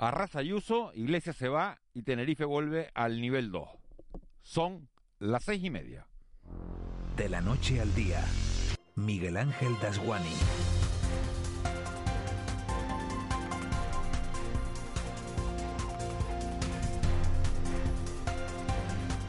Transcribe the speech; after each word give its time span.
Arrasa 0.00 0.38
Ayuso, 0.38 0.92
Iglesias 0.94 1.34
se 1.34 1.48
va 1.48 1.80
y 1.92 2.02
Tenerife 2.02 2.44
vuelve 2.44 2.92
al 2.94 3.20
nivel 3.20 3.50
2. 3.50 3.68
Son 4.42 4.88
las 5.18 5.42
seis 5.42 5.64
y 5.64 5.70
media. 5.70 6.06
De 7.16 7.28
la 7.28 7.40
noche 7.40 7.80
al 7.80 7.92
día, 7.96 8.24
Miguel 8.94 9.36
Ángel 9.36 9.74
Dasguani. 9.82 10.30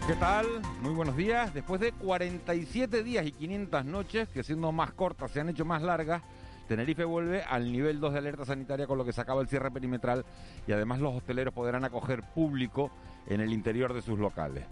¿Qué 0.06 0.14
tal? 0.20 0.46
Muy 0.82 0.94
buenos 0.94 1.18
días. 1.18 1.52
Después 1.52 1.82
de 1.82 1.94
47 1.94 3.02
días 3.02 3.26
y 3.26 3.32
500 3.32 3.86
noches, 3.86 4.30
que 4.30 4.44
siendo 4.44 4.72
más 4.72 4.92
cortas 4.92 5.32
se 5.32 5.40
han 5.40 5.50
hecho 5.50 5.66
más 5.66 5.82
largas, 5.82 6.22
Tenerife 6.70 7.04
vuelve 7.04 7.42
al 7.42 7.72
nivel 7.72 8.00
2 8.00 8.14
de 8.14 8.20
alerta 8.20 8.46
sanitaria 8.46 8.86
con 8.86 9.00
lo 9.00 9.04
que 9.04 9.12
se 9.12 9.20
acaba 9.20 9.42
el 9.42 9.48
cierre 9.48 9.72
perimetral 9.72 10.24
y 10.68 10.72
además 10.72 11.00
los 11.00 11.16
hosteleros 11.16 11.52
podrán 11.52 11.84
acoger 11.84 12.22
público 12.22 12.92
en 13.26 13.42
el 13.42 13.52
interior 13.52 13.92
de 13.92 14.04
sus 14.04 14.20
locales. 14.20 14.66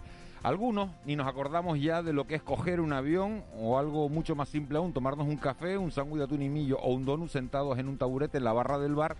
Algunos 0.44 0.90
ni 1.04 1.16
nos 1.16 1.26
acordamos 1.26 1.80
ya 1.80 2.04
de 2.04 2.12
lo 2.12 2.24
que 2.24 2.36
es 2.36 2.42
coger 2.42 2.80
un 2.80 2.92
avión 2.92 3.42
o 3.56 3.80
algo 3.80 4.08
mucho 4.08 4.36
más 4.36 4.48
simple 4.48 4.78
aún, 4.78 4.92
tomarnos 4.92 5.26
un 5.26 5.38
café, 5.38 5.76
un 5.76 5.90
sándwich 5.90 6.18
de 6.18 6.24
atún 6.26 6.42
y 6.42 6.48
millo 6.48 6.78
o 6.78 6.94
un 6.94 7.04
donut 7.04 7.30
sentados 7.30 7.76
en 7.80 7.88
un 7.88 7.98
taburete 7.98 8.38
en 8.38 8.44
la 8.44 8.52
barra 8.52 8.78
del 8.78 8.94
bar 8.94 9.16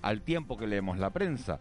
al 0.00 0.20
tiempo 0.20 0.56
que 0.56 0.68
leemos 0.68 0.98
la 0.98 1.10
prensa. 1.10 1.58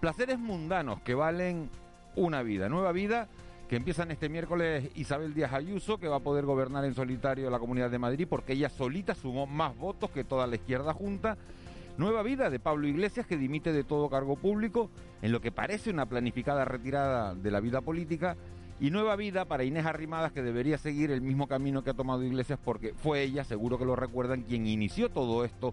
Placeres 0.00 0.38
mundanos 0.38 1.00
que 1.00 1.14
valen 1.14 1.68
una 2.14 2.44
vida, 2.44 2.68
nueva 2.68 2.92
vida 2.92 3.26
que 3.68 3.76
empiezan 3.76 4.10
este 4.10 4.28
miércoles 4.28 4.90
Isabel 4.94 5.34
Díaz 5.34 5.52
Ayuso, 5.52 5.98
que 5.98 6.08
va 6.08 6.16
a 6.16 6.20
poder 6.20 6.44
gobernar 6.44 6.84
en 6.84 6.94
solitario 6.94 7.50
la 7.50 7.58
Comunidad 7.58 7.90
de 7.90 7.98
Madrid 7.98 8.26
porque 8.28 8.52
ella 8.52 8.68
solita 8.68 9.14
sumó 9.14 9.46
más 9.46 9.76
votos 9.76 10.10
que 10.10 10.24
toda 10.24 10.46
la 10.46 10.56
izquierda 10.56 10.92
junta. 10.92 11.36
Nueva 11.98 12.22
vida 12.22 12.50
de 12.50 12.60
Pablo 12.60 12.86
Iglesias, 12.86 13.26
que 13.26 13.36
dimite 13.36 13.72
de 13.72 13.82
todo 13.82 14.10
cargo 14.10 14.36
público, 14.36 14.90
en 15.22 15.32
lo 15.32 15.40
que 15.40 15.50
parece 15.50 15.90
una 15.90 16.06
planificada 16.06 16.64
retirada 16.64 17.34
de 17.34 17.50
la 17.50 17.60
vida 17.60 17.80
política. 17.80 18.36
Y 18.78 18.90
nueva 18.90 19.16
vida 19.16 19.46
para 19.46 19.64
Inés 19.64 19.86
Arrimadas, 19.86 20.32
que 20.32 20.42
debería 20.42 20.76
seguir 20.76 21.10
el 21.10 21.22
mismo 21.22 21.48
camino 21.48 21.82
que 21.82 21.90
ha 21.90 21.94
tomado 21.94 22.22
Iglesias, 22.22 22.58
porque 22.62 22.92
fue 22.92 23.22
ella, 23.22 23.42
seguro 23.42 23.78
que 23.78 23.86
lo 23.86 23.96
recuerdan, 23.96 24.42
quien 24.42 24.66
inició 24.66 25.08
todo 25.08 25.46
esto 25.46 25.72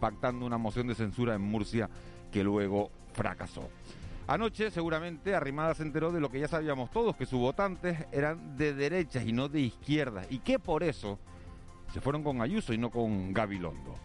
pactando 0.00 0.44
una 0.44 0.58
moción 0.58 0.88
de 0.88 0.96
censura 0.96 1.36
en 1.36 1.42
Murcia 1.42 1.88
que 2.32 2.42
luego 2.42 2.90
fracasó. 3.12 3.68
Anoche, 4.30 4.70
seguramente, 4.70 5.34
Arrimada 5.34 5.74
se 5.74 5.82
enteró 5.82 6.12
de 6.12 6.20
lo 6.20 6.30
que 6.30 6.38
ya 6.38 6.46
sabíamos 6.46 6.92
todos, 6.92 7.16
que 7.16 7.26
sus 7.26 7.40
votantes 7.40 8.06
eran 8.12 8.56
de 8.56 8.72
derechas 8.72 9.26
y 9.26 9.32
no 9.32 9.48
de 9.48 9.58
izquierdas, 9.58 10.28
y 10.30 10.38
que 10.38 10.60
por 10.60 10.84
eso 10.84 11.18
se 11.92 12.00
fueron 12.00 12.22
con 12.22 12.40
Ayuso 12.40 12.72
y 12.72 12.78
no 12.78 12.90
con 12.90 13.32
Gabilondo. 13.32 13.96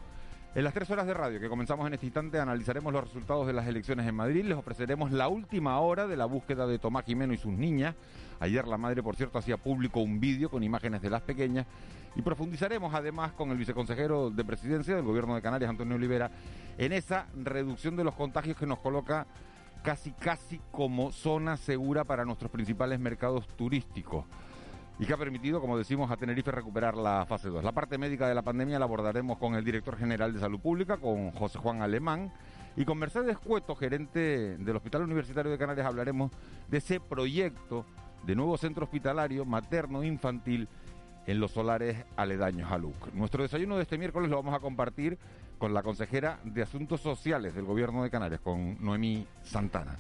En 0.56 0.64
las 0.64 0.74
tres 0.74 0.90
horas 0.90 1.06
de 1.06 1.14
radio 1.14 1.40
que 1.40 1.48
comenzamos 1.48 1.86
en 1.86 1.94
este 1.94 2.08
instante 2.08 2.40
analizaremos 2.40 2.92
los 2.92 3.04
resultados 3.04 3.46
de 3.46 3.54
las 3.54 3.68
elecciones 3.68 4.08
en 4.08 4.16
Madrid, 4.16 4.44
les 4.46 4.58
ofreceremos 4.58 5.12
la 5.12 5.28
última 5.28 5.80
hora 5.80 6.08
de 6.08 6.18
la 6.18 6.26
búsqueda 6.26 6.66
de 6.66 6.80
Tomás 6.80 7.06
Jimeno 7.06 7.32
y 7.32 7.38
sus 7.38 7.54
niñas. 7.54 7.94
Ayer 8.40 8.68
la 8.68 8.80
madre, 8.80 9.04
por 9.04 9.16
cierto, 9.16 9.38
hacía 9.38 9.58
público 9.58 10.00
un 10.00 10.20
vídeo 10.20 10.50
con 10.50 10.64
imágenes 10.64 11.04
de 11.04 11.12
las 11.12 11.22
pequeñas 11.22 11.68
y 12.16 12.24
profundizaremos 12.24 12.96
además 12.96 13.34
con 13.34 13.52
el 13.52 13.58
viceconsejero 13.58 14.32
de 14.32 14.44
presidencia 14.44 14.96
del 14.96 15.06
gobierno 15.06 15.36
de 15.36 15.44
Canarias, 15.44 15.70
Antonio 15.70 15.98
Olivera, 15.98 16.32
en 16.80 16.94
esa 16.94 17.28
reducción 17.36 17.96
de 17.96 18.04
los 18.04 18.16
contagios 18.16 18.58
que 18.58 18.66
nos 18.66 18.80
coloca 18.80 19.28
casi 19.86 20.12
casi 20.14 20.60
como 20.72 21.12
zona 21.12 21.58
segura 21.58 22.04
para 22.04 22.26
nuestros 22.26 22.50
principales 22.50 23.00
mercados 23.00 23.48
turísticos 23.50 24.26
y 24.98 25.06
que 25.06 25.14
ha 25.14 25.18
permitido, 25.18 25.62
como 25.62 25.78
decimos, 25.78 26.10
a 26.10 26.18
Tenerife 26.18 26.50
recuperar 26.50 26.98
la 26.98 27.24
fase 27.28 27.50
2. 27.50 27.64
La 27.64 27.72
parte 27.72 28.00
médica 28.00 28.28
de 28.28 28.34
la 28.34 28.42
pandemia 28.42 28.80
la 28.80 28.86
abordaremos 28.86 29.38
con 29.38 29.54
el 29.54 29.64
director 29.64 29.96
general 29.96 30.34
de 30.34 30.40
Salud 30.40 30.60
Pública, 30.60 30.98
con 30.98 31.30
José 31.32 31.60
Juan 31.60 31.84
Alemán, 31.84 32.34
y 32.76 32.84
con 32.84 32.98
Mercedes 32.98 33.38
Cueto, 33.38 33.76
gerente 33.76 34.58
del 34.58 34.76
Hospital 34.76 35.04
Universitario 35.04 35.52
de 35.52 35.58
Canarias, 35.60 35.86
hablaremos 35.86 36.32
de 36.68 36.80
ese 36.80 37.00
proyecto 37.00 37.86
de 38.26 38.36
nuevo 38.36 38.58
centro 38.58 38.86
hospitalario 38.86 39.46
materno-infantil 39.46 40.68
en 41.28 41.40
los 41.40 41.52
solares 41.52 41.98
aledaños 42.16 42.72
a 42.72 42.78
LUC. 42.78 43.14
Nuestro 43.14 43.44
desayuno 43.44 43.78
de 43.78 43.84
este 43.84 43.98
miércoles 43.98 44.30
lo 44.30 44.38
vamos 44.38 44.54
a 44.54 44.60
compartir 44.60 45.18
con 45.58 45.74
la 45.74 45.84
consejera 45.84 46.40
de 46.44 46.62
Asuntos 46.62 47.02
Sociales 47.02 47.56
del 47.56 47.66
Gobierno 47.66 48.04
de 48.04 48.10
Canarias, 48.10 48.42
con 48.42 48.84
Noemí 48.84 49.26
Santana. 49.44 49.98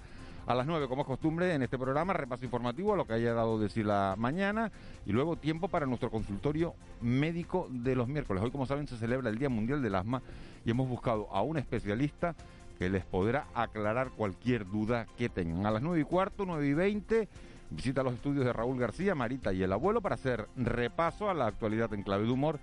A 0.47 0.53
las 0.53 0.67
9, 0.67 0.87
como 0.87 1.01
es 1.01 1.07
costumbre, 1.07 1.55
en 1.55 1.63
este 1.63 1.79
programa, 1.79 2.13
repaso 2.13 2.45
informativo 2.45 2.93
a 2.93 2.95
lo 2.95 3.07
que 3.07 3.13
haya 3.13 3.33
dado 3.33 3.57
decir 3.57 3.83
la 3.87 4.13
mañana 4.15 4.71
y 5.03 5.11
luego 5.11 5.37
tiempo 5.37 5.69
para 5.69 5.87
nuestro 5.87 6.11
consultorio 6.11 6.75
médico 7.01 7.67
de 7.71 7.95
los 7.95 8.07
miércoles. 8.07 8.43
Hoy, 8.43 8.51
como 8.51 8.67
saben, 8.67 8.87
se 8.87 8.97
celebra 8.97 9.31
el 9.31 9.39
Día 9.39 9.49
Mundial 9.49 9.81
del 9.81 9.95
Asma 9.95 10.21
y 10.63 10.69
hemos 10.69 10.87
buscado 10.87 11.27
a 11.31 11.41
un 11.41 11.57
especialista 11.57 12.35
que 12.77 12.89
les 12.89 13.03
podrá 13.05 13.47
aclarar 13.55 14.11
cualquier 14.11 14.67
duda 14.67 15.07
que 15.17 15.29
tengan. 15.29 15.65
A 15.65 15.71
las 15.71 15.81
9 15.81 16.01
y 16.01 16.03
cuarto, 16.03 16.45
9 16.45 16.67
y 16.67 16.73
20, 16.73 17.27
visita 17.69 18.03
los 18.03 18.13
estudios 18.13 18.45
de 18.45 18.53
Raúl 18.53 18.79
García, 18.79 19.15
Marita 19.15 19.53
y 19.53 19.63
el 19.63 19.73
abuelo 19.73 20.01
para 20.01 20.15
hacer 20.15 20.47
repaso 20.55 21.29
a 21.29 21.33
la 21.33 21.47
actualidad 21.47 21.93
en 21.93 22.03
clave 22.03 22.25
de 22.25 22.31
humor 22.31 22.59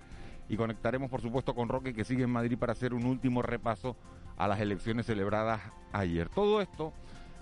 y 0.49 0.57
conectaremos 0.57 1.09
por 1.09 1.21
supuesto 1.21 1.53
con 1.53 1.69
Roque 1.69 1.93
que 1.93 2.03
sigue 2.03 2.23
en 2.23 2.29
Madrid 2.29 2.57
para 2.57 2.73
hacer 2.73 2.93
un 2.93 3.05
último 3.05 3.41
repaso 3.41 3.95
a 4.37 4.47
las 4.47 4.59
elecciones 4.59 5.05
celebradas 5.05 5.61
ayer. 5.91 6.29
Todo 6.29 6.61
esto 6.61 6.93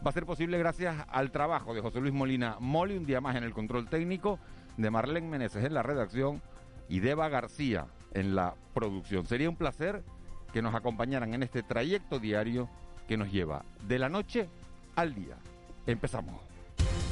va 0.05 0.09
a 0.09 0.13
ser 0.13 0.25
posible 0.25 0.57
gracias 0.57 1.05
al 1.09 1.31
trabajo 1.31 1.73
de 1.73 1.81
José 1.81 2.01
Luis 2.01 2.13
Molina 2.13 2.57
Moli, 2.59 2.97
un 2.97 3.05
día 3.05 3.21
más 3.21 3.35
en 3.35 3.43
el 3.43 3.53
control 3.53 3.87
técnico, 3.87 4.39
de 4.77 4.89
Marlene 4.89 5.27
Meneses 5.27 5.63
en 5.63 5.73
la 5.73 5.83
redacción 5.83 6.41
y 6.89 6.99
de 6.99 7.11
Eva 7.11 7.29
García 7.29 7.87
en 8.13 8.35
la 8.35 8.55
producción. 8.73 9.25
Sería 9.25 9.49
un 9.49 9.55
placer 9.55 10.03
que 10.51 10.61
nos 10.61 10.75
acompañaran 10.75 11.33
en 11.33 11.43
este 11.43 11.63
trayecto 11.63 12.19
diario 12.19 12.69
que 13.07 13.17
nos 13.17 13.31
lleva 13.31 13.63
de 13.87 13.99
la 13.99 14.09
noche 14.09 14.49
al 14.95 15.13
día. 15.13 15.37
Empezamos. 15.85 16.50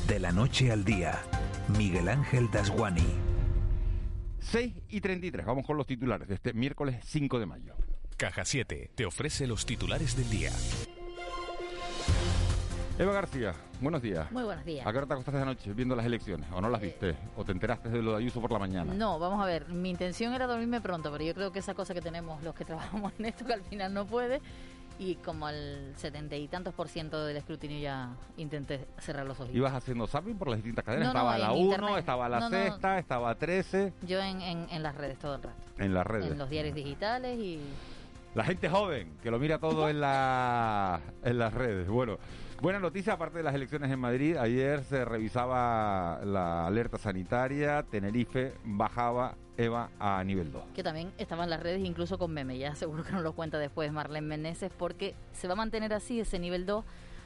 De 0.09 0.19
la 0.19 0.31
noche 0.31 0.71
al 0.71 0.83
día, 0.83 1.21
Miguel 1.77 2.09
Ángel 2.09 2.49
Dasguani. 2.49 3.05
6 4.39 4.73
y 4.89 5.01
33. 5.01 5.45
Vamos 5.45 5.67
con 5.67 5.77
los 5.77 5.85
titulares 5.85 6.27
de 6.27 6.33
este 6.33 6.51
miércoles 6.53 6.95
5 7.05 7.37
de 7.37 7.45
mayo. 7.45 7.75
Caja 8.17 8.43
7 8.43 8.89
te 8.95 9.05
ofrece 9.05 9.45
los 9.45 9.67
titulares 9.67 10.17
del 10.17 10.27
día. 10.31 10.49
Eva 12.97 13.13
García, 13.13 13.53
buenos 13.81 14.01
días. 14.01 14.31
Muy 14.31 14.43
buenos 14.43 14.65
días. 14.65 14.85
¿A 14.87 14.91
qué 14.91 14.97
hora 14.97 15.05
te 15.05 15.13
acostaste 15.13 15.41
anoche 15.41 15.73
viendo 15.73 15.95
las 15.95 16.07
elecciones? 16.07 16.47
¿O 16.53 16.59
no 16.59 16.69
las 16.69 16.81
viste? 16.81 17.15
¿O 17.37 17.45
te 17.45 17.51
enteraste 17.51 17.89
de 17.89 18.01
lo 18.01 18.13
de 18.13 18.17
Ayuso 18.17 18.41
por 18.41 18.51
la 18.51 18.57
mañana? 18.57 18.91
No, 18.95 19.19
vamos 19.19 19.39
a 19.41 19.45
ver. 19.45 19.69
Mi 19.69 19.91
intención 19.91 20.33
era 20.33 20.47
dormirme 20.47 20.81
pronto, 20.81 21.11
pero 21.11 21.23
yo 21.23 21.35
creo 21.35 21.51
que 21.51 21.59
esa 21.59 21.75
cosa 21.75 21.93
que 21.93 22.01
tenemos 22.01 22.41
los 22.41 22.55
que 22.55 22.65
trabajamos 22.65 23.13
en 23.19 23.25
esto, 23.25 23.45
que 23.45 23.53
al 23.53 23.61
final 23.61 23.93
no 23.93 24.07
puede, 24.07 24.41
y 24.99 25.15
como 25.15 25.47
al 25.47 25.93
setenta 25.95 26.35
y 26.35 26.47
tantos 26.49 26.73
por 26.73 26.89
ciento 26.89 27.25
del 27.25 27.37
escrutinio 27.37 27.79
ya 27.79 28.09
intenté 28.35 28.85
cerrar 28.99 29.25
los 29.25 29.39
ojos. 29.39 29.55
¿Ibas 29.55 29.73
haciendo 29.73 30.05
zapping 30.05 30.37
por 30.37 30.49
las 30.49 30.57
distintas 30.57 30.83
cadenas? 30.83 31.07
estaba 31.07 31.37
la 31.37 31.53
1, 31.53 31.97
estaba 31.97 32.29
la 32.29 32.49
sexta, 32.49 32.99
estaba 32.99 33.33
13. 33.33 33.93
Yo 34.01 34.19
en, 34.19 34.41
en, 34.41 34.83
las 34.83 34.95
redes 34.95 35.17
todo 35.17 35.35
el 35.35 35.43
rato. 35.43 35.55
En 35.77 35.93
las 35.93 36.05
redes. 36.05 36.31
En 36.31 36.37
los 36.37 36.49
diarios 36.49 36.75
digitales 36.75 37.39
y... 37.39 37.61
La 38.35 38.43
gente 38.43 38.69
joven, 38.69 39.17
que 39.23 39.31
lo 39.31 39.39
mira 39.39 39.57
todo 39.57 39.89
en, 39.89 40.01
la, 40.01 40.99
en 41.23 41.39
las 41.39 41.53
redes. 41.53 41.87
Bueno, 41.87 42.19
buena 42.61 42.79
noticia, 42.79 43.13
aparte 43.13 43.37
de 43.37 43.43
las 43.43 43.55
elecciones 43.55 43.91
en 43.91 43.99
Madrid, 43.99 44.37
ayer 44.37 44.83
se 44.83 45.05
revisaba 45.05 46.19
la 46.23 46.67
alerta 46.67 46.97
sanitaria, 46.97 47.83
Tenerife 47.83 48.53
bajaba 48.63 49.35
Eva 49.57 49.89
a 49.99 50.23
nivel 50.23 50.51
2. 50.51 50.63
Que 50.73 50.83
también 50.83 51.11
estaba 51.17 51.43
en 51.43 51.49
las 51.49 51.61
redes, 51.61 51.83
incluso 51.83 52.17
con 52.17 52.31
meme, 52.31 52.57
ya 52.57 52.75
seguro 52.75 53.03
que 53.03 53.11
nos 53.11 53.23
lo 53.23 53.33
cuenta 53.33 53.57
después 53.57 53.91
Marlene 53.91 54.27
Meneses, 54.27 54.71
porque 54.77 55.15
se 55.33 55.47
va 55.47 55.53
a 55.53 55.57
mantener 55.57 55.93
así 55.93 56.19
ese 56.19 56.39
nivel 56.39 56.65
2 56.65 56.85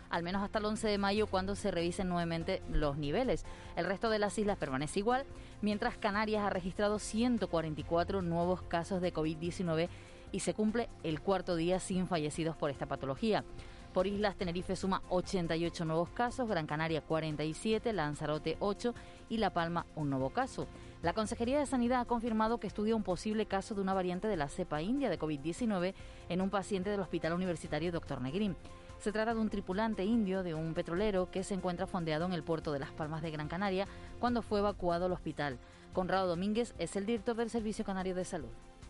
al 0.10 0.22
menos 0.22 0.44
hasta 0.44 0.60
el 0.60 0.66
11 0.66 0.88
de 0.90 0.98
mayo 1.00 1.26
cuando 1.26 1.56
se 1.56 1.72
revisen 1.72 2.08
nuevamente 2.08 2.62
los 2.72 2.98
niveles. 2.98 3.46
El 3.76 3.86
resto 3.86 4.12
de 4.12 4.20
las 4.20 4.38
islas 4.38 4.60
permanece 4.60 5.00
igual, 5.00 5.26
mientras 5.64 5.98
Canarias 5.98 6.44
ha 6.44 6.52
registrado 6.52 7.00
144 7.00 8.22
nuevos 8.22 8.62
casos 8.62 9.02
de 9.02 9.12
COVID-19 9.12 9.90
y 10.32 10.42
se 10.42 10.54
cumple 10.54 10.88
el 11.02 11.20
cuarto 11.20 11.56
día 11.56 11.80
sin 11.80 12.06
fallecidos 12.06 12.56
por 12.56 12.70
esta 12.70 12.86
patología. 12.86 13.44
Por 13.94 14.08
islas, 14.08 14.36
Tenerife 14.36 14.76
suma 14.76 15.04
88 15.10 15.86
nuevos 15.86 16.10
casos, 16.10 16.50
Gran 16.50 16.66
Canaria 16.66 17.02
47, 17.02 17.94
Lanzarote 17.94 18.58
8 18.60 18.96
y 19.30 19.38
La 19.38 19.52
Palma 19.52 19.86
un 19.96 20.10
nuevo 20.10 20.32
caso. 20.32 20.68
La 21.04 21.14
Consejería 21.14 21.60
de 21.60 21.68
Sanidad 21.68 22.02
ha 22.02 22.06
confirmado 22.06 22.60
que 22.60 22.66
estudia 22.66 22.96
un 22.96 23.04
posible 23.04 23.46
caso 23.46 23.76
de 23.76 23.82
una 23.82 23.94
variante 23.94 24.28
de 24.28 24.36
la 24.36 24.50
cepa 24.50 24.82
india 24.82 25.12
de 25.12 25.20
COVID-19 25.20 25.94
en 26.30 26.42
un 26.42 26.50
paciente 26.50 26.90
del 26.90 27.02
Hospital 27.02 27.34
Universitario 27.34 27.92
Dr. 27.92 28.20
Negrín. 28.20 28.56
Se 28.98 29.12
trata 29.12 29.36
de 29.36 29.40
un 29.40 29.50
tripulante 29.50 30.04
indio 30.04 30.42
de 30.42 30.56
un 30.56 30.74
petrolero 30.74 31.30
que 31.30 31.44
se 31.44 31.54
encuentra 31.54 31.86
fondeado 31.86 32.26
en 32.26 32.34
el 32.34 32.42
puerto 32.42 32.72
de 32.72 32.80
Las 32.80 32.92
Palmas 32.92 33.22
de 33.22 33.30
Gran 33.30 33.48
Canaria 33.48 33.86
cuando 34.20 34.42
fue 34.42 34.58
evacuado 34.58 35.06
al 35.06 35.12
hospital. 35.12 35.60
Conrado 35.94 36.28
Domínguez 36.28 36.74
es 36.80 36.96
el 36.96 37.06
director 37.06 37.36
del 37.36 37.52
Servicio 37.52 37.86
Canario 37.86 38.16
de 38.16 38.26
Salud. 38.26 38.50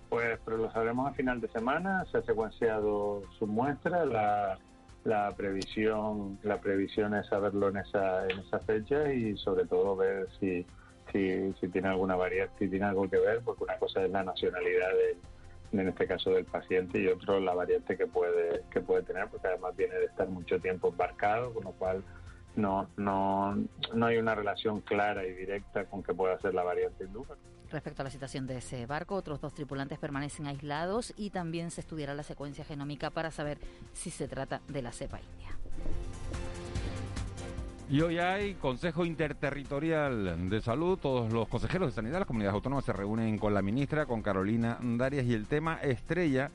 Pues 0.09 0.39
pero 0.45 0.55
lo 0.57 0.71
sabremos 0.71 1.09
a 1.09 1.13
final 1.13 1.41
de 1.41 1.49
semana, 1.49 2.05
se 2.09 2.19
ha 2.19 2.21
secuenciado 2.21 3.23
su 3.37 3.47
muestra, 3.47 4.05
la 5.03 5.31
previsión 5.35 6.39
la 6.43 6.59
previsión 6.61 7.13
es 7.15 7.27
saberlo 7.27 7.69
en 7.69 7.77
esa 7.77 8.25
en 8.27 8.39
esa 8.39 8.59
fecha 8.59 9.11
y 9.13 9.35
sobre 9.37 9.65
todo 9.65 9.95
ver 9.95 10.27
si 10.39 10.65
si, 11.11 11.53
tiene 11.67 11.89
alguna 11.89 12.15
variante 12.15 12.53
si 12.57 12.69
tiene 12.69 12.85
algo 12.85 13.09
que 13.09 13.19
ver 13.19 13.41
porque 13.43 13.65
una 13.65 13.77
cosa 13.77 14.03
es 14.03 14.09
la 14.11 14.23
nacionalidad 14.23 14.91
en 15.81 15.87
este 15.87 16.07
caso 16.07 16.31
del 16.31 16.45
paciente, 16.45 16.99
y 16.99 17.07
otro 17.07 17.39
la 17.39 17.53
variante 17.53 17.97
que 17.97 18.07
puede, 18.07 18.61
que 18.69 18.81
puede 18.81 19.03
tener, 19.03 19.27
porque 19.29 19.47
además 19.47 19.75
viene 19.75 19.95
de 19.95 20.05
estar 20.05 20.27
mucho 20.29 20.59
tiempo 20.59 20.89
embarcado, 20.89 21.53
con 21.53 21.63
lo 21.63 21.71
cual 21.71 22.03
no, 22.55 22.87
no, 22.97 23.55
no 23.93 24.05
hay 24.05 24.17
una 24.17 24.35
relación 24.35 24.81
clara 24.81 25.25
y 25.25 25.33
directa 25.33 25.85
con 25.85 26.03
que 26.03 26.13
pueda 26.13 26.39
ser 26.39 26.53
la 26.53 26.63
variante 26.63 27.05
hindú. 27.05 27.25
Respecto 27.73 28.03
a 28.03 28.05
la 28.05 28.11
situación 28.11 28.45
de 28.45 28.57
ese 28.57 28.85
barco, 28.85 29.15
otros 29.15 29.41
dos 29.41 29.51
tripulantes 29.55 29.97
permanecen 29.97 30.45
aislados 30.45 31.11
y 31.17 31.31
también 31.31 31.71
se 31.71 31.81
estudiará 31.81 32.13
la 32.13 32.21
secuencia 32.21 32.63
genómica 32.63 33.09
para 33.09 33.31
saber 33.31 33.57
si 33.93 34.11
se 34.11 34.27
trata 34.27 34.61
de 34.67 34.83
la 34.83 34.91
cepa 34.91 35.19
india. 35.19 35.57
Y 37.89 37.99
hoy 38.01 38.19
hay 38.19 38.53
Consejo 38.53 39.05
Interterritorial 39.05 40.51
de 40.51 40.61
Salud. 40.61 40.99
Todos 40.99 41.33
los 41.33 41.47
consejeros 41.47 41.89
de 41.89 41.95
sanidad 41.95 42.13
de 42.13 42.19
las 42.19 42.27
comunidades 42.27 42.53
autónomas 42.53 42.85
se 42.85 42.93
reúnen 42.93 43.39
con 43.39 43.55
la 43.55 43.63
ministra, 43.63 44.05
con 44.05 44.21
Carolina 44.21 44.77
Darias, 44.79 45.25
y 45.25 45.33
el 45.33 45.47
tema 45.47 45.79
estrella 45.81 46.51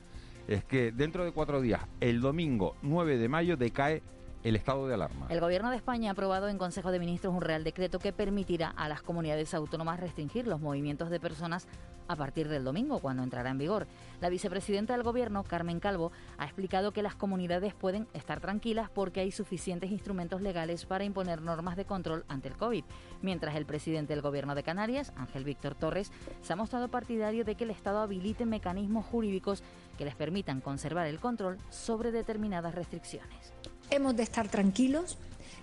es 0.47 0.63
que 0.63 0.93
dentro 0.93 1.25
de 1.25 1.33
cuatro 1.33 1.59
días, 1.59 1.81
el 1.99 2.21
domingo 2.21 2.77
9 2.81 3.17
de 3.17 3.27
mayo, 3.27 3.57
decae 3.57 4.01
el 4.43 4.55
estado 4.55 4.87
de 4.87 4.93
alarma. 4.93 5.27
El 5.29 5.41
Gobierno 5.41 5.69
de 5.69 5.75
España 5.75 6.09
ha 6.09 6.13
aprobado 6.13 6.47
en 6.47 6.57
Consejo 6.57 6.91
de 6.91 6.99
Ministros 6.99 7.33
un 7.33 7.41
Real 7.41 7.63
Decreto 7.63 7.99
que 7.99 8.13
permitirá 8.13 8.69
a 8.69 8.87
las 8.87 9.01
comunidades 9.01 9.53
autónomas 9.53 9.99
restringir 9.99 10.47
los 10.47 10.61
movimientos 10.61 11.09
de 11.09 11.19
personas 11.19 11.67
a 12.07 12.15
partir 12.15 12.47
del 12.47 12.63
domingo, 12.63 12.99
cuando 12.99 13.21
entrará 13.21 13.51
en 13.51 13.59
vigor. 13.59 13.85
La 14.19 14.29
vicepresidenta 14.29 14.93
del 14.93 15.03
Gobierno, 15.03 15.43
Carmen 15.43 15.79
Calvo, 15.79 16.11
ha 16.39 16.45
explicado 16.45 16.91
que 16.91 17.03
las 17.03 17.15
comunidades 17.15 17.75
pueden 17.75 18.07
estar 18.13 18.39
tranquilas 18.39 18.89
porque 18.89 19.19
hay 19.19 19.31
suficientes 19.31 19.91
instrumentos 19.91 20.41
legales 20.41 20.85
para 20.85 21.03
imponer 21.03 21.41
normas 21.41 21.75
de 21.75 21.85
control 21.85 22.25
ante 22.27 22.47
el 22.47 22.57
COVID, 22.57 22.83
mientras 23.21 23.55
el 23.55 23.67
presidente 23.67 24.13
del 24.13 24.23
Gobierno 24.23 24.55
de 24.55 24.63
Canarias, 24.63 25.13
Ángel 25.17 25.43
Víctor 25.43 25.75
Torres, 25.75 26.11
se 26.41 26.53
ha 26.53 26.55
mostrado 26.55 26.87
partidario 26.87 27.45
de 27.45 27.53
que 27.53 27.65
el 27.65 27.69
Estado 27.69 27.99
habilite 27.99 28.45
mecanismos 28.45 29.05
jurídicos 29.05 29.63
que 29.97 30.05
les 30.05 30.15
permitan 30.15 30.61
conservar 30.61 31.05
el 31.05 31.19
control 31.19 31.59
sobre 31.69 32.11
determinadas 32.11 32.73
restricciones 32.73 33.53
hemos 33.89 34.15
de 34.15 34.23
estar 34.23 34.47
tranquilos, 34.49 35.17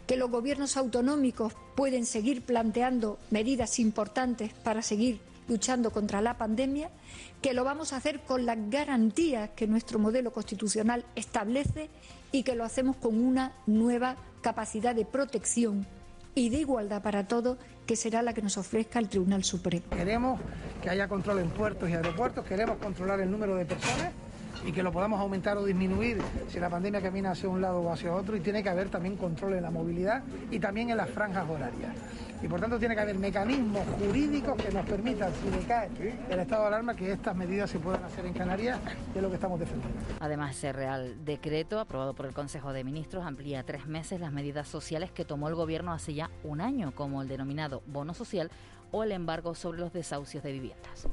que 0.06 0.16
los 0.16 0.30
gobiernos 0.30 0.76
autonómicos 0.76 1.52
pueden 1.74 2.06
seguir 2.06 2.42
planteando 2.42 3.18
medidas 3.30 3.78
importantes 3.78 4.52
para 4.52 4.82
seguir 4.82 5.20
luchando 5.48 5.90
contra 5.90 6.20
la 6.20 6.36
pandemia, 6.36 6.90
que 7.42 7.52
lo 7.52 7.64
vamos 7.64 7.92
a 7.92 7.96
hacer 7.96 8.20
con 8.20 8.46
las 8.46 8.58
garantías 8.70 9.50
que 9.50 9.66
nuestro 9.66 9.98
modelo 9.98 10.32
constitucional 10.32 11.04
establece 11.14 11.88
y 12.32 12.42
que 12.42 12.54
lo 12.54 12.64
hacemos 12.64 12.96
con 12.96 13.22
una 13.22 13.52
nueva 13.66 14.16
capacidad 14.42 14.94
de 14.94 15.04
protección 15.04 15.86
y 16.34 16.50
de 16.50 16.58
igualdad 16.58 17.02
para 17.02 17.26
todos 17.26 17.58
que 17.86 17.96
será 17.96 18.22
la 18.22 18.34
que 18.34 18.42
nos 18.42 18.58
ofrezca 18.58 18.98
el 18.98 19.08
Tribunal 19.08 19.44
Supremo. 19.44 19.86
Queremos 19.90 20.40
que 20.82 20.90
haya 20.90 21.08
control 21.08 21.38
en 21.38 21.50
puertos 21.50 21.88
y 21.88 21.94
aeropuertos, 21.94 22.44
queremos 22.44 22.78
controlar 22.78 23.20
el 23.20 23.30
número 23.30 23.56
de 23.56 23.64
personas 23.64 24.12
y 24.66 24.72
que 24.72 24.82
lo 24.82 24.90
podamos 24.92 25.20
aumentar 25.20 25.56
o 25.56 25.64
disminuir 25.64 26.20
si 26.48 26.58
la 26.58 26.68
pandemia 26.68 27.00
camina 27.00 27.30
hacia 27.30 27.48
un 27.48 27.60
lado 27.60 27.80
o 27.80 27.92
hacia 27.92 28.12
otro 28.12 28.36
y 28.36 28.40
tiene 28.40 28.62
que 28.62 28.68
haber 28.68 28.88
también 28.88 29.16
control 29.16 29.54
en 29.54 29.62
la 29.62 29.70
movilidad 29.70 30.24
y 30.50 30.58
también 30.58 30.90
en 30.90 30.96
las 30.96 31.08
franjas 31.08 31.48
horarias. 31.48 31.94
Y 32.42 32.48
por 32.48 32.60
tanto 32.60 32.78
tiene 32.78 32.94
que 32.94 33.00
haber 33.00 33.16
mecanismos 33.16 33.82
jurídicos 33.98 34.56
que 34.56 34.70
nos 34.70 34.84
permitan, 34.84 35.32
si 35.32 35.48
decae 35.56 35.88
el 36.28 36.40
estado 36.40 36.62
de 36.62 36.68
alarma, 36.68 36.94
que 36.94 37.12
estas 37.12 37.34
medidas 37.34 37.70
se 37.70 37.78
puedan 37.78 38.04
hacer 38.04 38.26
en 38.26 38.34
Canarias, 38.34 38.78
que 39.12 39.20
es 39.20 39.22
lo 39.22 39.28
que 39.30 39.36
estamos 39.36 39.58
defendiendo. 39.58 39.98
Además, 40.20 40.56
ese 40.56 40.72
Real 40.72 41.24
Decreto, 41.24 41.80
aprobado 41.80 42.14
por 42.14 42.26
el 42.26 42.34
Consejo 42.34 42.72
de 42.72 42.84
Ministros, 42.84 43.24
amplía 43.24 43.62
tres 43.62 43.86
meses 43.86 44.20
las 44.20 44.32
medidas 44.32 44.68
sociales 44.68 45.10
que 45.12 45.24
tomó 45.24 45.48
el 45.48 45.54
Gobierno 45.54 45.92
hace 45.92 46.12
ya 46.12 46.30
un 46.44 46.60
año, 46.60 46.92
como 46.94 47.22
el 47.22 47.28
denominado 47.28 47.82
bono 47.86 48.12
social 48.12 48.50
o 48.92 49.02
el 49.02 49.12
embargo 49.12 49.54
sobre 49.54 49.78
los 49.78 49.92
desahucios 49.92 50.42
de 50.42 50.52
viviendas. 50.52 51.08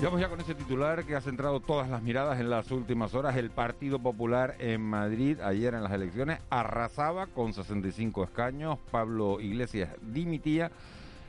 Vamos 0.00 0.20
ya 0.20 0.28
con 0.28 0.40
ese 0.40 0.54
titular 0.54 1.04
que 1.04 1.16
ha 1.16 1.20
centrado 1.20 1.58
todas 1.58 1.90
las 1.90 2.00
miradas 2.02 2.38
en 2.38 2.48
las 2.48 2.70
últimas 2.70 3.14
horas. 3.14 3.36
El 3.36 3.50
Partido 3.50 3.98
Popular 3.98 4.54
en 4.60 4.80
Madrid, 4.80 5.40
ayer 5.40 5.74
en 5.74 5.82
las 5.82 5.92
elecciones, 5.92 6.38
arrasaba 6.50 7.26
con 7.26 7.52
65 7.52 8.22
escaños. 8.22 8.78
Pablo 8.92 9.40
Iglesias 9.40 9.90
dimitía. 10.00 10.70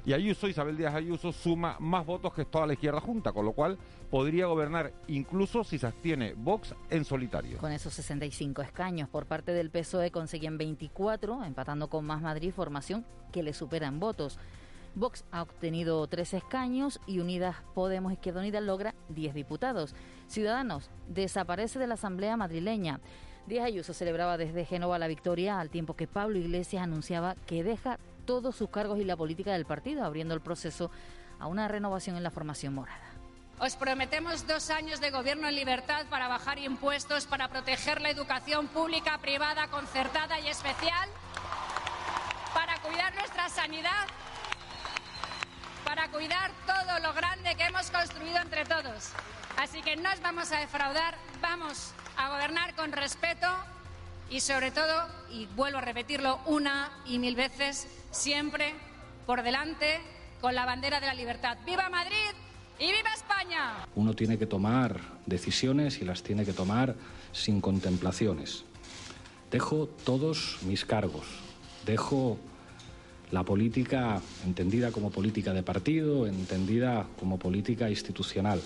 Y 0.06 0.14
Ayuso, 0.14 0.48
Isabel 0.48 0.78
Díaz 0.78 0.94
Ayuso, 0.94 1.34
suma 1.34 1.78
más 1.80 2.06
votos 2.06 2.34
que 2.34 2.46
toda 2.46 2.68
la 2.68 2.74
izquierda 2.74 3.02
junta, 3.02 3.34
con 3.34 3.44
lo 3.44 3.52
cual 3.52 3.78
podría 4.10 4.46
gobernar 4.46 4.94
incluso 5.08 5.64
si 5.64 5.78
se 5.78 5.88
abstiene 5.88 6.34
Vox 6.38 6.74
en 6.90 7.04
solitario. 7.04 7.58
Con 7.58 7.72
esos 7.72 7.94
65 7.96 8.62
escaños 8.62 9.10
por 9.10 9.26
parte 9.26 9.52
del 9.52 9.72
PSOE 9.72 10.12
conseguían 10.12 10.58
24, 10.58 11.44
empatando 11.44 11.90
con 11.90 12.06
Más 12.06 12.22
Madrid, 12.22 12.54
formación 12.56 13.04
que 13.34 13.44
le 13.44 13.54
supera 13.54 13.88
en 13.88 14.00
votos. 14.00 14.40
Vox 14.96 15.24
ha 15.32 15.42
obtenido 15.42 16.06
tres 16.08 16.34
escaños 16.34 17.00
y 17.06 17.20
Unidas 17.20 17.58
Podemos 17.74 18.12
Izquierda 18.12 18.42
Unida 18.42 18.62
logra 18.62 18.96
10 19.10 19.34
diputados. 19.34 19.96
Ciudadanos 20.28 20.90
desaparece 21.08 21.80
de 21.80 21.88
la 21.88 21.94
Asamblea 21.94 22.38
madrileña. 22.38 23.00
Díaz 23.48 23.66
Ayuso 23.66 23.94
celebraba 23.94 24.38
desde 24.38 24.66
Génova 24.66 25.00
la 25.00 25.08
victoria 25.08 25.60
al 25.60 25.70
tiempo 25.70 25.96
que 25.96 26.08
Pablo 26.08 26.38
Iglesias 26.38 26.84
anunciaba 26.84 27.36
que 27.48 27.64
deja 27.64 27.98
todos 28.26 28.56
sus 28.56 28.70
cargos 28.70 29.00
y 29.00 29.06
la 29.06 29.18
política 29.18 29.54
del 29.54 29.66
partido, 29.66 30.04
abriendo 30.04 30.34
el 30.34 30.42
proceso 30.42 30.92
a 31.40 31.48
una 31.48 31.68
renovación 31.68 32.16
en 32.16 32.24
la 32.24 32.32
formación 32.32 32.76
morada. 32.76 33.10
Os 33.60 33.76
prometemos 33.76 34.48
dos 34.48 34.70
años 34.70 35.02
de 35.02 35.12
gobierno 35.12 35.48
en 35.48 35.56
libertad 35.56 36.06
para 36.10 36.28
bajar 36.28 36.60
impuestos, 36.60 37.26
para 37.26 37.50
proteger 37.50 38.02
la 38.02 38.10
educación 38.10 38.68
pública, 38.68 39.18
privada, 39.18 39.68
concertada 39.68 40.40
y 40.40 40.48
especial, 40.48 41.10
para 42.54 42.80
cuidar 42.82 43.14
nuestra 43.16 43.50
sanidad 43.50 44.08
para 45.84 46.10
cuidar 46.10 46.52
todo 46.66 47.00
lo 47.00 47.14
grande 47.14 47.56
que 47.56 47.64
hemos 47.64 47.90
construido 47.92 48.38
entre 48.38 48.66
todos. 48.66 49.12
Así 49.58 49.82
que 49.82 49.96
no 49.96 50.12
os 50.12 50.22
vamos 50.22 50.52
a 50.52 50.60
defraudar, 50.60 51.16
vamos 51.42 51.92
a 52.16 52.30
gobernar 52.30 52.76
con 52.76 52.92
respeto 52.92 53.48
y 54.30 54.40
sobre 54.40 54.72
todo, 54.72 55.08
y 55.32 55.48
vuelvo 55.48 55.80
a 55.80 55.82
repetirlo 55.82 56.40
una 56.46 56.92
y 57.06 57.20
mil 57.20 57.36
veces, 57.36 57.88
siempre 58.12 58.74
por 59.26 59.44
delante 59.44 60.00
con 60.40 60.56
la 60.56 60.66
bandera 60.66 61.00
de 61.00 61.08
la 61.08 61.14
libertad. 61.14 61.58
¡Viva 61.66 61.90
Madrid! 61.90 62.32
¡Y 62.80 62.92
viva 62.92 63.14
España! 63.14 63.86
Uno 63.96 64.14
tiene 64.14 64.38
que 64.38 64.46
tomar 64.46 65.00
decisiones 65.26 66.02
y 66.02 66.06
las 66.06 66.24
tiene 66.24 66.46
que 66.46 66.54
tomar 66.54 66.96
sin 67.34 67.60
contemplaciones. 67.60 68.64
Dejo 69.52 69.88
todos 70.06 70.60
mis 70.62 70.86
cargos, 70.86 71.26
dejo 71.86 72.38
la 73.32 73.44
política 73.44 74.22
entendida 74.46 74.92
como 74.92 75.12
política 75.12 75.54
de 75.54 75.64
partido, 75.64 76.28
entendida 76.28 77.06
como 77.20 77.38
política 77.38 77.90
institucional. 77.90 78.62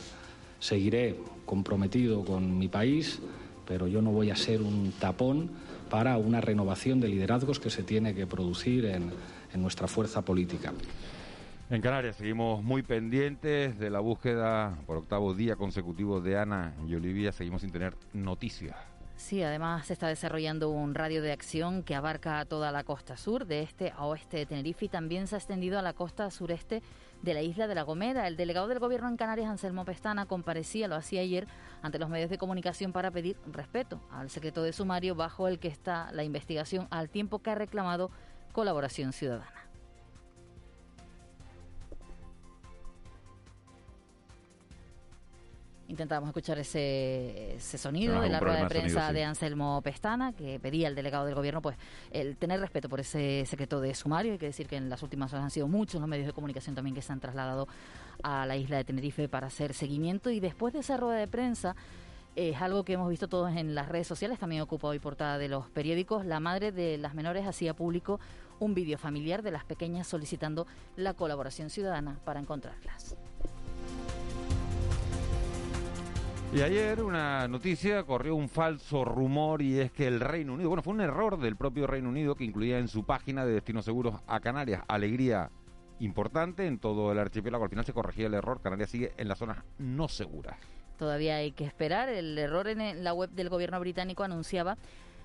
Seguiré 0.60 1.15
comprometido 1.45 2.24
con 2.24 2.57
mi 2.57 2.69
país, 2.69 3.19
pero 3.68 3.88
yo 3.88 4.01
no 4.01 4.12
voy 4.12 4.31
a 4.31 4.36
ser 4.36 4.62
un 4.62 4.94
tapón 5.00 5.50
para 5.89 6.18
una 6.18 6.42
renovación 6.42 7.00
de 7.00 7.10
liderazgos 7.10 7.60
que 7.60 7.70
se 7.70 7.84
tiene 7.84 8.15
que 8.15 8.25
producir 8.25 8.86
en, 8.86 9.12
en 9.53 9.62
nuestra 9.62 9.88
fuerza 9.88 10.24
política. 10.24 10.74
En 11.70 11.82
Canarias 11.82 12.17
seguimos 12.17 12.63
muy 12.63 12.84
pendientes 12.84 13.79
de 13.79 13.89
la 13.89 14.00
búsqueda 14.00 14.77
por 14.86 14.98
octavo 14.98 15.34
día 15.34 15.55
consecutivo 15.55 16.22
de 16.22 16.38
Ana 16.38 16.74
y 16.88 16.96
Olivia. 16.96 17.32
Seguimos 17.32 17.62
sin 17.62 17.72
tener 17.72 17.96
noticias. 18.13 18.75
Sí, 19.15 19.41
además 19.41 19.88
se 19.88 19.93
está 19.93 20.08
desarrollando 20.08 20.70
un 20.70 20.96
radio 20.96 21.22
de 21.22 21.32
acción 21.32 21.84
que 21.84 21.96
abarca 21.96 22.43
toda 22.46 22.72
la 22.72 22.84
costa 22.84 23.15
sur, 23.15 23.46
de 23.46 23.62
este 23.62 23.93
a 23.96 24.05
oeste 24.05 24.38
de 24.38 24.46
Tenerife, 24.46 24.86
y 24.86 24.89
también 24.89 25.27
se 25.27 25.36
ha 25.36 25.38
extendido 25.38 25.79
a 25.79 25.82
la 25.82 25.93
costa 25.93 26.29
sureste 26.29 26.82
de 27.22 27.34
la 27.34 27.41
isla 27.41 27.67
de 27.67 27.75
La 27.75 27.84
Gomera. 27.84 28.27
El 28.27 28.36
delegado 28.36 28.67
del 28.67 28.79
Gobierno 28.79 29.08
en 29.08 29.15
Canarias, 29.15 29.50
Anselmo 29.50 29.86
Pestana, 29.86 30.25
comparecía, 30.25 30.88
lo 30.88 30.96
hacía 30.96 31.22
ayer, 31.22 31.48
ante 31.82 32.00
los 32.00 32.10
medios 32.10 32.29
de 32.29 32.38
comunicación 32.38 32.91
para 32.91 33.12
pedir 33.12 33.38
respeto 33.51 34.01
al 34.12 34.29
secreto 34.29 34.62
de 34.62 34.74
sumario 34.74 35.15
bajo 35.15 35.48
el 35.48 35.60
que 35.60 35.70
está 35.70 36.12
la 36.12 36.24
investigación, 36.24 36.88
al 36.89 37.10
tiempo 37.10 37.39
que 37.39 37.51
ha 37.51 37.55
reclamado 37.55 38.12
colaboración 38.51 39.13
ciudadana. 39.13 39.62
Intentábamos 45.93 46.29
escuchar 46.29 46.57
ese, 46.57 47.55
sonido 47.59 48.19
de 48.19 48.27
la 48.27 48.39
rueda 48.39 48.63
de 48.63 48.65
prensa 48.65 49.13
de, 49.13 49.25
Anselmo 49.25 49.79
Pestana, 49.83 50.33
que 50.33 50.59
pedía 50.59 50.88
al 50.88 50.95
delegado 50.95 51.27
del 51.27 51.35
gobierno 51.35 51.62
pues 51.62 51.77
el 52.09 52.35
tener 52.35 52.59
respeto 52.59 52.89
por 52.89 53.00
ese 53.00 53.43
secreto 53.45 53.79
de 53.79 53.93
sumario. 53.93 54.31
Hay 54.31 54.39
que 54.39 54.47
decir 54.47 54.65
que 54.65 54.75
en 54.75 54.89
las 54.89 55.03
últimas 55.03 55.31
horas 55.33 55.43
han 55.43 55.51
sido 55.51 55.67
muchos 55.67 56.01
los 56.01 56.09
medios 56.09 56.25
de 56.25 56.33
comunicación 56.33 56.73
también 56.73 56.95
que 56.95 57.03
se 57.03 57.13
han 57.13 57.19
trasladado 57.19 57.67
a 58.23 58.47
la 58.47 58.57
isla 58.57 58.77
de 58.77 58.85
Tenerife 58.85 59.29
para 59.29 59.45
hacer 59.45 59.75
seguimiento. 59.75 60.31
Y 60.31 60.39
después 60.39 60.73
de 60.73 60.79
esa 60.79 60.97
rueda 60.97 61.19
de 61.19 61.27
prensa, 61.27 61.75
es 62.35 62.59
algo 62.59 62.83
que 62.83 62.93
hemos 62.93 63.07
visto 63.07 63.27
todos 63.27 63.55
en 63.55 63.75
las 63.75 63.88
redes 63.88 64.07
sociales, 64.07 64.39
también 64.39 64.63
ocupa 64.63 64.88
hoy 64.88 64.97
portada 64.97 65.38
de 65.38 65.47
los 65.47 65.69
periódicos. 65.69 66.25
La 66.25 66.39
madre 66.39 66.71
de 66.71 66.97
las 66.97 67.13
menores 67.13 67.45
hacía 67.45 67.75
público 67.75 68.19
un 68.59 68.73
vídeo 68.73 68.97
familiar 68.97 69.43
de 69.43 69.51
las 69.51 69.63
pequeñas 69.63 70.07
solicitando 70.07 70.65
la 70.95 71.13
colaboración 71.13 71.69
ciudadana 71.69 72.17
para 72.25 72.39
encontrarlas. 72.39 73.15
Y 76.55 76.62
ayer 76.62 77.01
una 77.01 77.48
noticia, 77.48 78.03
corrió 78.03 78.36
un 78.36 78.48
falso 78.48 79.03
rumor 79.03 79.63
y 79.63 79.79
es 79.79 79.91
que 79.91 80.05
el 80.05 80.19
Reino 80.19 80.53
Unido, 80.53 80.69
bueno, 80.69 80.83
fue 80.83 80.93
un 80.93 81.01
error 81.01 81.39
del 81.39 81.55
propio 81.55 81.88
Reino 81.88 82.10
Unido 82.10 82.36
que 82.36 82.43
incluía 82.43 82.77
en 82.77 82.88
su 82.88 83.07
página 83.07 83.43
de 83.43 83.53
destinos 83.53 83.86
seguros 83.86 84.22
a 84.27 84.39
Canarias, 84.39 84.83
Alegría 84.88 85.50
importante 86.00 86.67
en 86.67 86.77
todo 86.77 87.12
el 87.12 87.17
archipiélago. 87.17 87.63
Al 87.63 87.72
final 87.72 87.86
se 87.86 87.93
corregía 87.93 88.27
el 88.27 88.36
error. 88.36 88.62
Canarias 88.62 88.91
sigue 88.91 89.13
en 89.17 89.29
las 89.29 89.39
zonas 89.39 89.63
no 89.79 90.07
seguras. 90.07 90.57
Todavía 90.98 91.38
hay 91.38 91.53
que 91.53 91.65
esperar. 91.65 92.10
El 92.10 92.38
error 92.38 92.67
en 92.67 93.03
la 93.03 93.13
web 93.13 93.31
del 93.31 93.50
gobierno 93.50 93.79
británico 93.79 94.24
anunciaba 94.24 94.77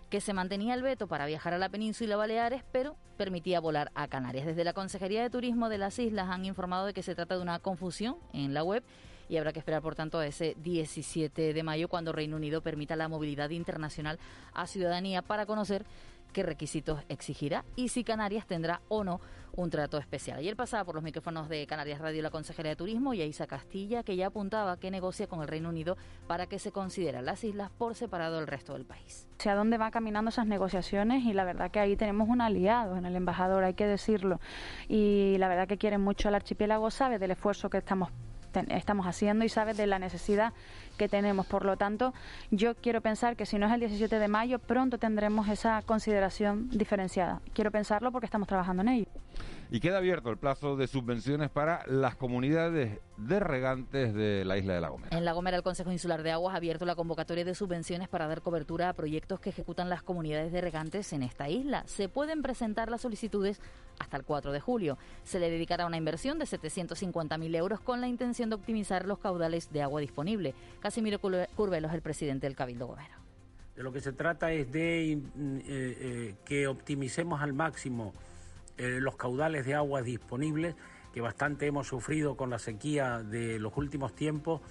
que 0.09 0.23
se 0.23 0.33
mantenía 0.33 0.73
el 0.73 0.83
veto 0.83 1.09
para 1.09 1.27
viajar 1.27 1.53
a 1.53 1.59
la 1.59 1.69
península 1.69 2.17
Baleares, 2.17 2.65
pero 2.73 2.97
permitía 3.19 3.61
volar 3.61 3.91
a 3.95 4.09
Canarias. 4.09 4.47
Desde 4.47 4.65
la 4.65 4.73
Consejería 4.73 5.23
de 5.23 5.29
Turismo 5.29 5.69
de 5.69 5.77
las 5.77 5.99
islas 5.99 6.31
han 6.31 6.47
informado 6.47 6.87
de 6.87 6.95
que 6.95 7.03
se 7.03 7.15
trata 7.15 7.37
de 7.37 7.43
una 7.43 7.59
confusión 7.59 8.17
en 8.33 8.55
la 8.55 8.65
web 8.65 8.83
y 9.29 9.37
habrá 9.37 9.53
que 9.53 9.59
esperar, 9.59 9.83
por 9.83 9.95
tanto, 9.95 10.19
a 10.19 10.27
ese 10.27 10.55
17 10.59 11.53
de 11.53 11.63
mayo 11.63 11.89
cuando 11.89 12.13
Reino 12.13 12.37
Unido 12.37 12.63
permita 12.63 12.97
la 12.97 13.09
movilidad 13.09 13.51
internacional 13.51 14.19
a 14.53 14.67
ciudadanía 14.67 15.23
para 15.23 15.47
conocer 15.47 15.85
qué 16.33 16.43
requisitos 16.43 17.01
exigirá 17.09 17.65
y 17.77 17.89
si 17.89 18.05
Canarias 18.05 18.47
tendrá 18.47 18.83
o 18.89 19.05
no 19.05 19.21
un 19.57 19.71
trato 19.71 19.99
especial. 19.99 20.39
Ayer 20.39 20.55
pasaba 20.55 20.85
por 20.85 20.95
los 20.95 21.03
micrófonos 21.03 21.49
de 21.49 21.67
Canarias 21.67 22.01
Radio 22.01 22.23
la 22.23 22.31
consejera 22.31 22.69
de 22.69 22.77
Turismo, 22.77 23.15
Yaisa 23.15 23.47
Castilla, 23.47 24.03
que 24.03 24.15
ya 24.15 24.29
apuntaba 24.29 24.79
que 24.79 24.91
negocia 24.91 25.27
con 25.27 25.41
el 25.41 25.49
Reino 25.49 25.69
Unido 25.69 25.97
para 26.27 26.47
que 26.47 26.59
se 26.59 26.71
consideren 26.71 27.25
las 27.25 27.43
islas 27.43 27.71
por 27.71 27.95
separado 27.95 28.37
del 28.37 28.47
resto 28.47 28.75
del 28.75 28.85
país. 28.85 29.27
¿Hacia 29.39 29.55
dónde 29.57 29.79
van 29.79 29.91
caminando 29.91 30.29
esas 30.29 30.47
negociaciones? 30.47 31.25
Y 31.25 31.33
la 31.33 31.45
verdad 31.45 31.71
que 31.71 31.81
ahí 31.81 31.97
tenemos 31.97 32.29
un 32.29 32.41
aliado 32.41 32.97
en 32.97 33.05
el 33.05 33.17
embajador, 33.17 33.65
hay 33.65 33.75
que 33.75 33.87
decirlo. 33.87 34.39
Y 34.87 35.37
la 35.39 35.49
verdad 35.49 35.67
que 35.67 35.79
quieren 35.79 36.03
mucho 36.03 36.29
al 36.29 36.37
archipiélago, 36.37 36.91
sabe 36.91 37.19
del 37.19 37.33
esfuerzo 37.33 37.69
que 37.69 37.79
estamos 37.79 38.11
estamos 38.69 39.07
haciendo 39.07 39.45
y 39.45 39.49
sabe 39.49 39.75
de 39.75 39.87
la 39.87 39.99
necesidad 39.99 40.53
que 40.99 41.09
tenemos. 41.09 41.47
Por 41.47 41.65
lo 41.65 41.79
tanto, 41.79 42.13
yo 42.51 42.75
quiero 42.75 43.01
pensar 43.01 43.37
que 43.37 43.47
si 43.47 43.59
no 43.59 43.67
es 43.67 43.73
el 43.73 43.81
17 43.81 44.19
de 44.19 44.29
mayo, 44.29 44.59
pronto 44.59 44.99
tendremos 44.99 45.49
esa 45.49 45.81
consideración 45.83 46.69
diferenciada. 46.69 47.41
Quiero 47.55 47.71
pensarlo 47.71 48.13
porque 48.13 48.27
estamos 48.27 48.47
trabajando 48.47 48.83
en 48.83 48.89
ello. 48.89 49.07
Y 49.71 49.81
queda 49.81 49.99
abierto 49.99 50.31
el 50.31 50.39
plazo 50.39 50.77
de 50.77 50.87
subvenciones 50.87 51.51
para 51.51 51.85
las 51.87 52.17
comunidades 52.17 53.01
de 53.19 53.41
regantes 53.41 54.15
de 54.15 54.45
la 54.47 54.57
isla 54.57 54.75
de 54.75 54.81
La 54.81 54.89
Gomera. 54.89 55.17
En 55.17 55.27
La 55.27 55.33
Gomera, 55.33 55.59
el 55.59 55.63
Consejo 55.63 55.93
Insular 55.93 56.23
de 56.23 56.31
Aguas 56.31 56.55
ha 56.55 56.57
abierto 56.57 56.87
la 56.87 56.95
convocatoria 56.95 57.45
de 57.45 57.55
subvenciones 57.55 58.09
para 58.09 58.27
dar 58.27 58.41
cobertura 58.41 58.89
a 58.89 58.95
proyectos 58.95 59.41
que 59.41 59.51
ejecutan 59.51 59.91
las 59.91 60.03
comunidades 60.03 60.53
de 60.53 60.63
regantes 60.63 61.13
en 61.13 61.23
esta 61.23 61.51
isla. 61.51 61.83
Se 61.87 62.09
pueden 62.09 62.41
presentar 62.41 62.91
las 62.91 63.03
solicitudes 63.03 63.61
hasta 63.99 64.17
el 64.17 64.25
4 64.25 64.53
de 64.53 64.61
julio. 64.61 64.97
Se 65.25 65.39
le 65.39 65.51
dedicará 65.51 65.85
una 65.85 65.97
inversión 65.99 66.39
de 66.39 66.47
750.000 66.47 67.57
euros 67.57 67.81
con 67.81 68.01
la 68.01 68.09
intención 68.09 68.49
de 68.49 68.57
optimizar 68.57 69.05
los 69.05 69.19
caudales 69.19 69.71
de 69.71 69.83
agua 69.83 70.01
disponible. 70.01 70.55
Casimiro 70.89 71.19
Curvelo 71.19 71.89
es 71.89 71.93
el 71.93 72.01
presidente 72.01 72.47
del 72.47 72.57
Cabildo 72.57 72.87
Gomero. 72.87 73.15
De 73.77 73.83
lo 73.83 73.93
que 73.93 74.01
se 74.01 74.15
trata 74.15 74.53
es 74.53 74.73
de 74.73 75.13
eh, 75.13 75.21
eh, 75.37 76.35
que 76.47 76.67
optimicemos 76.67 77.43
al 77.43 77.53
máximo 77.53 78.15
eh, 78.79 78.97
los 78.99 79.15
caudales 79.17 79.67
de 79.67 79.75
agua 79.75 80.01
disponibles, 80.01 80.77
que 81.13 81.21
bastante 81.21 81.67
hemos 81.67 81.89
sufrido 81.89 82.39
con 82.39 82.49
la 82.49 82.59
sequía 82.59 83.23
de 83.23 83.59
los 83.59 83.77
últimos 83.77 84.15
tiempos, 84.15 84.63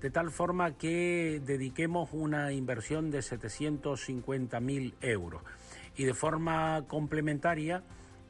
de 0.00 0.10
tal 0.10 0.30
forma 0.30 0.78
que 0.78 1.42
dediquemos 1.44 2.10
una 2.12 2.52
inversión 2.52 3.10
de 3.10 3.18
750.000 3.18 4.94
euros. 5.00 5.42
Y 5.96 6.04
de 6.04 6.14
forma 6.14 6.84
complementaria 6.86 7.82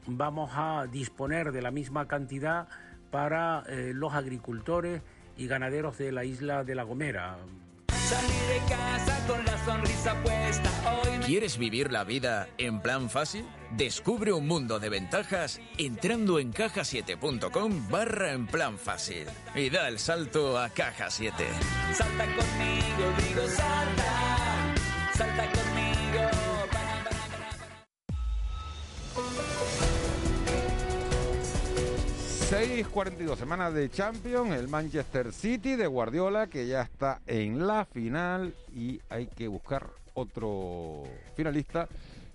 vamos 0.07 0.49
a 0.55 0.87
disponer 0.91 1.51
de 1.51 1.61
la 1.61 1.69
misma 1.69 2.07
cantidad 2.07 2.67
para 3.11 3.65
los 3.69 4.15
agricultores 4.15 5.03
y 5.37 5.47
ganaderos 5.47 5.97
de 5.97 6.11
la 6.11 6.23
isla 6.23 6.63
de 6.63 6.75
La 6.75 6.83
Gomera. 6.83 7.37
de 7.87 8.73
casa 8.73 9.27
con 9.27 9.43
la 9.45 9.57
sonrisa 9.65 10.15
puesta 10.23 10.69
¿Quieres 11.25 11.57
vivir 11.57 11.91
la 11.91 12.03
vida 12.03 12.47
en 12.59 12.81
plan 12.81 13.09
fácil? 13.09 13.47
Descubre 13.71 14.31
un 14.31 14.47
mundo 14.47 14.79
de 14.79 14.89
ventajas 14.89 15.59
entrando 15.79 16.37
en 16.37 16.51
cajasiete.com 16.51 17.89
barra 17.89 18.33
en 18.33 18.45
plan 18.45 18.77
fácil 18.77 19.25
y 19.55 19.71
da 19.71 19.87
el 19.87 19.97
salto 19.97 20.59
a 20.59 20.69
Caja 20.69 21.09
7. 21.09 21.43
Salta 21.93 22.25
conmigo, 22.25 23.11
digo 23.27 23.47
salta, 23.47 24.75
salta 25.15 25.43
conmigo. 25.47 25.64
6.42, 32.49 33.37
semana 33.37 33.71
de 33.71 33.89
Champions, 33.89 34.51
el 34.51 34.67
Manchester 34.67 35.33
City 35.33 35.75
de 35.75 35.87
Guardiola 35.87 36.45
que 36.45 36.67
ya 36.67 36.83
está 36.83 37.19
en 37.25 37.65
la 37.65 37.85
final 37.85 38.53
y 38.71 39.01
hay 39.09 39.25
que 39.25 39.47
buscar 39.47 39.89
otro 40.13 41.01
finalista 41.35 41.87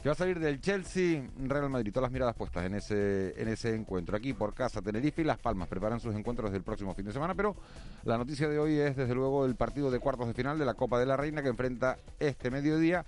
que 0.03 0.09
va 0.09 0.15
a 0.15 0.17
salir 0.17 0.41
del 0.41 0.61
Chelsea 0.61 1.23
Real 1.39 1.71
Madrid. 1.71 1.93
Todas 1.93 2.09
las 2.09 2.13
miradas 2.13 2.35
puestas 2.35 2.67
en 2.67 2.75
ese, 2.75 3.41
en 3.41 3.47
ese 3.47 3.73
encuentro. 3.73 4.17
Aquí 4.17 4.33
por 4.33 4.53
casa, 4.53 4.83
Tenerife 4.83 5.23
y 5.23 5.25
Las 5.27 5.39
Palmas 5.39 5.69
preparan 5.69 6.01
sus 6.01 6.13
encuentros 6.17 6.51
del 6.51 6.65
próximo 6.65 6.93
fin 6.93 7.05
de 7.05 7.13
semana, 7.13 7.37
pero 7.37 7.55
la 8.03 8.19
noticia 8.19 8.49
de 8.49 8.59
hoy 8.59 8.81
es 8.81 8.97
desde 8.97 9.15
luego 9.15 9.47
el 9.47 9.55
partido 9.55 9.93
de 9.93 10.01
cuartos 10.01 10.27
de 10.27 10.35
final 10.35 10.59
de 10.59 10.65
la 10.65 10.75
Copa 10.75 10.99
de 10.99 11.07
la 11.07 11.17
Reina 11.17 11.41
que 11.41 11.51
enfrenta 11.51 11.99
este 12.19 12.51
mediodía 12.51 13.05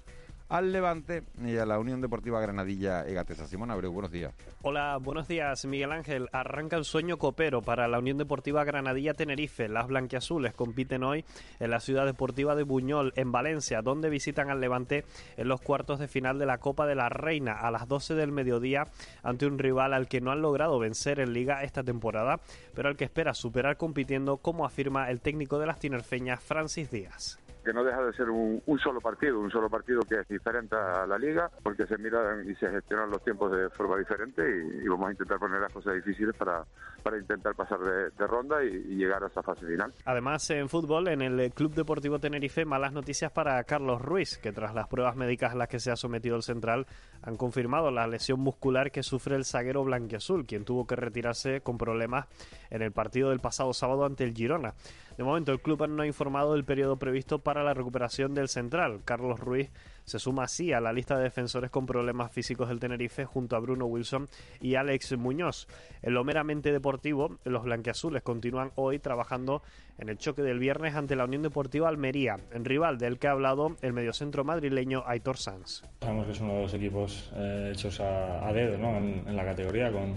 al 0.52 0.70
Levante 0.70 1.22
y 1.42 1.56
a 1.56 1.64
la 1.64 1.78
Unión 1.78 2.02
Deportiva 2.02 2.38
Granadilla 2.38 3.08
Egatesa. 3.08 3.46
Simón 3.46 3.70
Abreu, 3.70 3.90
buenos 3.90 4.12
días. 4.12 4.34
Hola, 4.60 4.98
buenos 4.98 5.26
días, 5.26 5.64
Miguel 5.64 5.92
Ángel. 5.92 6.28
Arranca 6.30 6.76
el 6.76 6.84
sueño 6.84 7.16
copero 7.16 7.62
para 7.62 7.88
la 7.88 7.98
Unión 7.98 8.18
Deportiva 8.18 8.62
Granadilla 8.62 9.14
Tenerife. 9.14 9.66
Las 9.70 9.86
blanquiazules 9.86 10.52
compiten 10.52 11.04
hoy 11.04 11.24
en 11.58 11.70
la 11.70 11.80
ciudad 11.80 12.04
deportiva 12.04 12.54
de 12.54 12.64
Buñol, 12.64 13.14
en 13.16 13.32
Valencia, 13.32 13.80
donde 13.80 14.10
visitan 14.10 14.50
al 14.50 14.60
Levante 14.60 15.06
en 15.38 15.48
los 15.48 15.62
cuartos 15.62 15.98
de 15.98 16.06
final 16.06 16.38
de 16.38 16.44
la 16.44 16.58
Copa 16.58 16.86
de 16.86 16.96
la 16.96 17.08
Reina 17.08 17.54
a 17.54 17.70
las 17.70 17.88
12 17.88 18.14
del 18.14 18.30
mediodía 18.30 18.88
ante 19.22 19.46
un 19.46 19.58
rival 19.58 19.94
al 19.94 20.06
que 20.06 20.20
no 20.20 20.32
han 20.32 20.42
logrado 20.42 20.78
vencer 20.78 21.18
en 21.18 21.32
liga 21.32 21.62
esta 21.62 21.82
temporada, 21.82 22.40
pero 22.74 22.90
al 22.90 22.96
que 22.98 23.04
espera 23.04 23.32
superar 23.32 23.78
compitiendo, 23.78 24.36
como 24.36 24.66
afirma 24.66 25.10
el 25.10 25.22
técnico 25.22 25.58
de 25.58 25.66
las 25.66 25.78
tinerfeñas, 25.78 26.42
Francis 26.42 26.90
Díaz 26.90 27.41
que 27.62 27.72
no 27.72 27.84
deja 27.84 28.02
de 28.02 28.12
ser 28.12 28.30
un, 28.30 28.62
solo 28.82 29.00
partido, 29.00 29.38
un 29.38 29.50
solo 29.50 29.68
partido 29.68 30.00
que 30.02 30.20
es 30.20 30.28
diferente 30.28 30.76
a 30.76 31.06
la 31.06 31.18
liga, 31.18 31.50
porque 31.62 31.86
se 31.86 31.96
miran 31.98 32.48
y 32.48 32.54
se 32.56 32.68
gestionan 32.68 33.10
los 33.10 33.22
tiempos 33.22 33.52
de 33.52 33.70
forma 33.70 33.96
diferente 33.96 34.42
y, 34.42 34.88
vamos 34.88 35.08
a 35.08 35.12
intentar 35.12 35.38
poner 35.38 35.60
las 35.60 35.72
cosas 35.72 35.94
difíciles 35.94 36.34
para, 36.36 36.64
para 37.02 37.18
intentar 37.18 37.54
pasar 37.54 37.78
de, 37.80 38.26
ronda 38.26 38.62
y, 38.64 38.96
llegar 38.96 39.22
a 39.24 39.26
esa 39.26 39.42
fase 39.42 39.66
final. 39.66 39.92
Además, 40.04 40.48
en 40.50 40.68
fútbol, 40.68 41.08
en 41.08 41.22
el 41.22 41.52
Club 41.52 41.74
Deportivo 41.74 42.18
Tenerife, 42.18 42.64
malas 42.64 42.92
noticias 42.92 43.32
para 43.32 43.62
Carlos 43.64 44.00
Ruiz, 44.00 44.38
que 44.38 44.52
tras 44.52 44.74
las 44.74 44.88
pruebas 44.88 45.16
médicas 45.16 45.52
a 45.52 45.56
las 45.56 45.68
que 45.68 45.80
se 45.80 45.90
ha 45.90 45.96
sometido 45.96 46.36
el 46.36 46.42
central, 46.42 46.86
han 47.22 47.36
confirmado 47.36 47.90
la 47.90 48.06
lesión 48.06 48.40
muscular 48.40 48.90
que 48.90 49.02
sufre 49.02 49.36
el 49.36 49.44
zaguero 49.44 49.84
blanquiazul, 49.84 50.46
quien 50.46 50.64
tuvo 50.64 50.86
que 50.86 50.96
retirarse 50.96 51.60
con 51.60 51.78
problemas 51.78 52.26
en 52.70 52.82
el 52.82 52.92
partido 52.92 53.30
del 53.30 53.40
pasado 53.40 53.72
sábado 53.72 54.04
ante 54.04 54.24
el 54.24 54.34
Girona. 54.34 54.74
De 55.16 55.24
momento, 55.24 55.52
el 55.52 55.60
club 55.60 55.86
no 55.88 56.02
ha 56.02 56.06
informado 56.06 56.54
del 56.54 56.64
periodo 56.64 56.96
previsto 56.96 57.38
para 57.38 57.51
la 57.60 57.74
recuperación 57.74 58.34
del 58.34 58.48
central. 58.48 59.00
Carlos 59.04 59.38
Ruiz 59.38 59.70
se 60.04 60.18
suma 60.18 60.44
así 60.44 60.72
a 60.72 60.80
la 60.80 60.92
lista 60.92 61.16
de 61.16 61.24
defensores 61.24 61.70
con 61.70 61.86
problemas 61.86 62.32
físicos 62.32 62.68
del 62.68 62.80
Tenerife 62.80 63.24
junto 63.24 63.56
a 63.56 63.60
Bruno 63.60 63.86
Wilson 63.86 64.28
y 64.60 64.74
Alex 64.74 65.16
Muñoz. 65.16 65.68
En 66.02 66.14
lo 66.14 66.24
meramente 66.24 66.72
deportivo, 66.72 67.38
los 67.44 67.64
blanqueazules 67.64 68.22
continúan 68.22 68.72
hoy 68.74 68.98
trabajando 68.98 69.62
en 69.98 70.08
el 70.08 70.18
choque 70.18 70.42
del 70.42 70.58
viernes 70.58 70.94
ante 70.94 71.16
la 71.16 71.24
Unión 71.24 71.42
Deportiva 71.42 71.88
Almería, 71.88 72.38
en 72.52 72.64
rival 72.64 72.98
del 72.98 73.18
que 73.18 73.28
ha 73.28 73.32
hablado 73.32 73.76
el 73.82 73.92
mediocentro 73.92 74.44
madrileño 74.44 75.04
Aitor 75.06 75.36
Sanz. 75.36 75.82
Sabemos 76.00 76.26
que 76.26 76.32
es 76.32 76.40
uno 76.40 76.54
de 76.54 76.62
los 76.62 76.74
equipos 76.74 77.32
eh, 77.36 77.70
hechos 77.72 78.00
a, 78.00 78.52
dedo 78.52 78.74
en, 78.74 79.36
la 79.36 79.44
categoría, 79.44 79.92
con, 79.92 80.16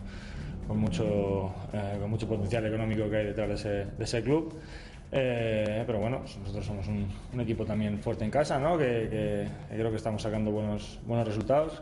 mucho, 0.77 1.54
eh, 1.74 1.98
con 2.00 2.10
mucho 2.10 2.27
potencial 2.27 2.65
económico 2.65 3.10
que 3.10 3.18
hay 3.18 3.25
detrás 3.25 3.50
de 3.50 3.54
ese, 3.56 3.70
de 3.92 4.04
ese 4.04 4.24
club. 4.24 4.54
Eh, 5.17 5.84
pero 5.88 6.00
bueno, 6.00 6.19
nosotros 6.19 6.65
somos 6.65 6.86
un, 6.89 7.39
equipo 7.39 7.65
también 7.65 8.00
fuerte 8.00 8.25
en 8.25 8.31
casa, 8.31 8.60
¿no? 8.60 8.77
que, 8.77 9.48
creo 9.69 9.89
que 9.89 9.95
estamos 9.95 10.22
sacando 10.22 10.51
buenos, 10.51 11.00
buenos 11.05 11.25
resultados. 11.25 11.81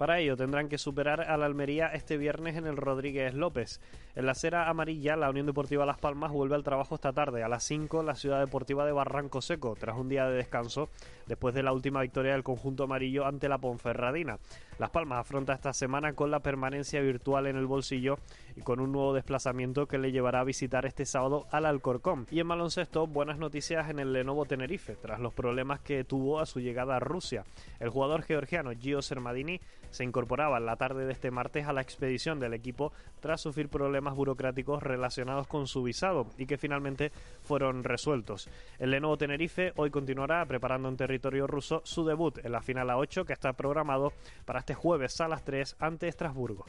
Para 0.00 0.18
ello 0.18 0.34
tendrán 0.34 0.70
que 0.70 0.78
superar 0.78 1.20
al 1.20 1.42
Almería 1.42 1.88
este 1.88 2.16
viernes 2.16 2.56
en 2.56 2.66
el 2.66 2.78
Rodríguez 2.78 3.34
López. 3.34 3.82
En 4.14 4.24
la 4.24 4.32
acera 4.32 4.70
amarilla, 4.70 5.14
la 5.14 5.28
Unión 5.28 5.44
Deportiva 5.44 5.84
Las 5.84 5.98
Palmas 5.98 6.32
vuelve 6.32 6.54
al 6.54 6.64
trabajo 6.64 6.94
esta 6.94 7.12
tarde. 7.12 7.42
A 7.42 7.48
las 7.48 7.64
5, 7.64 8.02
la 8.02 8.14
Ciudad 8.14 8.40
Deportiva 8.40 8.86
de 8.86 8.92
Barranco 8.92 9.42
Seco, 9.42 9.76
tras 9.78 9.98
un 9.98 10.08
día 10.08 10.24
de 10.24 10.38
descanso, 10.38 10.88
después 11.26 11.54
de 11.54 11.62
la 11.62 11.74
última 11.74 12.00
victoria 12.00 12.32
del 12.32 12.42
conjunto 12.42 12.84
amarillo 12.84 13.26
ante 13.26 13.50
la 13.50 13.58
Ponferradina. 13.58 14.38
Las 14.78 14.88
Palmas 14.88 15.18
afronta 15.18 15.52
esta 15.52 15.74
semana 15.74 16.14
con 16.14 16.30
la 16.30 16.40
permanencia 16.40 17.02
virtual 17.02 17.46
en 17.46 17.56
el 17.56 17.66
bolsillo 17.66 18.18
con 18.62 18.80
un 18.80 18.92
nuevo 18.92 19.14
desplazamiento 19.14 19.86
que 19.86 19.98
le 19.98 20.12
llevará 20.12 20.40
a 20.40 20.44
visitar 20.44 20.86
este 20.86 21.06
sábado 21.06 21.46
al 21.50 21.66
Alcorcón. 21.66 22.26
Y 22.30 22.40
en 22.40 22.48
baloncesto, 22.48 23.06
buenas 23.06 23.38
noticias 23.38 23.90
en 23.90 23.98
el 23.98 24.12
Lenovo 24.12 24.44
Tenerife, 24.44 24.96
tras 24.96 25.20
los 25.20 25.32
problemas 25.32 25.80
que 25.80 26.04
tuvo 26.04 26.40
a 26.40 26.46
su 26.46 26.60
llegada 26.60 26.96
a 26.96 27.00
Rusia. 27.00 27.44
El 27.78 27.90
jugador 27.90 28.22
georgiano 28.22 28.70
Gio 28.72 29.02
Sermadini 29.02 29.60
se 29.90 30.04
incorporaba 30.04 30.58
en 30.58 30.66
la 30.66 30.76
tarde 30.76 31.04
de 31.04 31.12
este 31.12 31.30
martes 31.30 31.66
a 31.66 31.72
la 31.72 31.80
expedición 31.80 32.38
del 32.40 32.54
equipo 32.54 32.92
tras 33.20 33.40
sufrir 33.40 33.68
problemas 33.68 34.14
burocráticos 34.14 34.82
relacionados 34.82 35.46
con 35.46 35.66
su 35.66 35.82
visado 35.82 36.26
y 36.38 36.46
que 36.46 36.58
finalmente 36.58 37.12
fueron 37.42 37.84
resueltos. 37.84 38.48
El 38.78 38.90
Lenovo 38.90 39.16
Tenerife 39.16 39.72
hoy 39.76 39.90
continuará 39.90 40.44
preparando 40.46 40.88
en 40.88 40.96
territorio 40.96 41.46
ruso 41.46 41.82
su 41.84 42.04
debut 42.04 42.38
en 42.44 42.52
la 42.52 42.62
final 42.62 42.88
A8 42.88 43.24
que 43.24 43.32
está 43.32 43.52
programado 43.52 44.12
para 44.44 44.60
este 44.60 44.74
jueves 44.74 45.20
a 45.20 45.28
las 45.28 45.44
3 45.44 45.76
ante 45.78 46.08
Estrasburgo. 46.08 46.66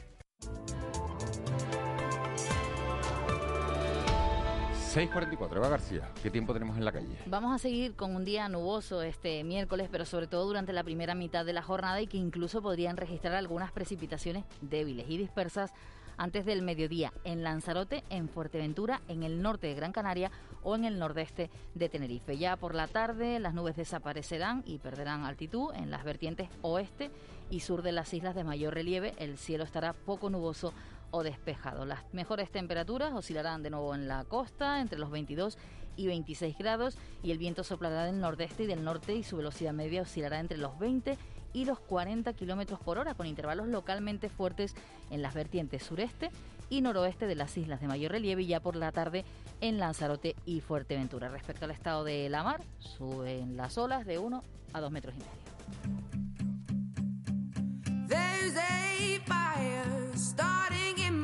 6.44, 4.92 5.56
Eva 5.56 5.70
García, 5.70 6.10
¿qué 6.22 6.30
tiempo 6.30 6.52
tenemos 6.52 6.76
en 6.76 6.84
la 6.84 6.92
calle? 6.92 7.16
Vamos 7.24 7.54
a 7.54 7.58
seguir 7.58 7.94
con 7.94 8.14
un 8.14 8.26
día 8.26 8.50
nuboso 8.50 9.00
este 9.00 9.42
miércoles, 9.42 9.88
pero 9.90 10.04
sobre 10.04 10.26
todo 10.26 10.44
durante 10.44 10.74
la 10.74 10.84
primera 10.84 11.14
mitad 11.14 11.46
de 11.46 11.54
la 11.54 11.62
jornada 11.62 12.02
y 12.02 12.06
que 12.06 12.18
incluso 12.18 12.60
podrían 12.60 12.98
registrar 12.98 13.34
algunas 13.34 13.72
precipitaciones 13.72 14.44
débiles 14.60 15.08
y 15.08 15.16
dispersas 15.16 15.72
antes 16.18 16.44
del 16.44 16.60
mediodía 16.60 17.10
en 17.24 17.42
Lanzarote, 17.42 18.04
en 18.10 18.28
Fuerteventura, 18.28 19.00
en 19.08 19.22
el 19.22 19.40
norte 19.40 19.68
de 19.68 19.74
Gran 19.74 19.92
Canaria 19.92 20.30
o 20.62 20.76
en 20.76 20.84
el 20.84 20.98
nordeste 20.98 21.48
de 21.74 21.88
Tenerife. 21.88 22.36
Ya 22.36 22.56
por 22.56 22.74
la 22.74 22.86
tarde 22.86 23.40
las 23.40 23.54
nubes 23.54 23.76
desaparecerán 23.76 24.62
y 24.66 24.76
perderán 24.76 25.24
altitud 25.24 25.72
en 25.74 25.90
las 25.90 26.04
vertientes 26.04 26.50
oeste 26.60 27.10
y 27.50 27.60
sur 27.60 27.80
de 27.80 27.92
las 27.92 28.12
islas 28.12 28.34
de 28.34 28.44
mayor 28.44 28.74
relieve. 28.74 29.14
El 29.16 29.38
cielo 29.38 29.64
estará 29.64 29.94
poco 29.94 30.28
nuboso 30.28 30.74
o 31.12 31.22
despejado. 31.22 31.84
Las 31.84 32.00
mejores 32.12 32.50
temperaturas 32.50 33.12
oscilarán 33.14 33.62
de 33.62 33.70
nuevo 33.70 33.94
en 33.94 34.08
la 34.08 34.24
costa 34.24 34.80
entre 34.80 34.98
los 34.98 35.12
22 35.12 35.56
y 35.96 36.08
26 36.08 36.58
grados 36.58 36.98
y 37.22 37.30
el 37.30 37.38
viento 37.38 37.62
soplará 37.62 38.04
del 38.06 38.18
nordeste 38.20 38.64
y 38.64 38.66
del 38.66 38.82
norte 38.82 39.14
y 39.14 39.22
su 39.22 39.36
velocidad 39.36 39.72
media 39.72 40.02
oscilará 40.02 40.40
entre 40.40 40.58
los 40.58 40.76
20 40.78 41.16
y 41.52 41.64
los 41.66 41.78
40 41.80 42.32
kilómetros 42.32 42.80
por 42.80 42.98
hora 42.98 43.14
con 43.14 43.26
intervalos 43.26 43.68
localmente 43.68 44.28
fuertes 44.28 44.74
en 45.10 45.22
las 45.22 45.34
vertientes 45.34 45.82
sureste 45.82 46.30
y 46.70 46.80
noroeste 46.80 47.26
de 47.26 47.34
las 47.34 47.56
islas 47.58 47.80
de 47.82 47.88
mayor 47.88 48.12
relieve 48.12 48.42
y 48.42 48.46
ya 48.46 48.60
por 48.60 48.76
la 48.76 48.90
tarde 48.92 49.26
en 49.60 49.78
Lanzarote 49.78 50.34
y 50.46 50.60
Fuerteventura. 50.62 51.28
Respecto 51.28 51.66
al 51.66 51.70
estado 51.70 52.04
de 52.04 52.30
la 52.30 52.42
mar, 52.42 52.62
suben 52.78 53.58
las 53.58 53.76
olas 53.76 54.06
de 54.06 54.18
1 54.18 54.42
a 54.72 54.80
2 54.80 54.90
metros 54.90 55.14
y 55.14 55.18
medio. 55.18 55.32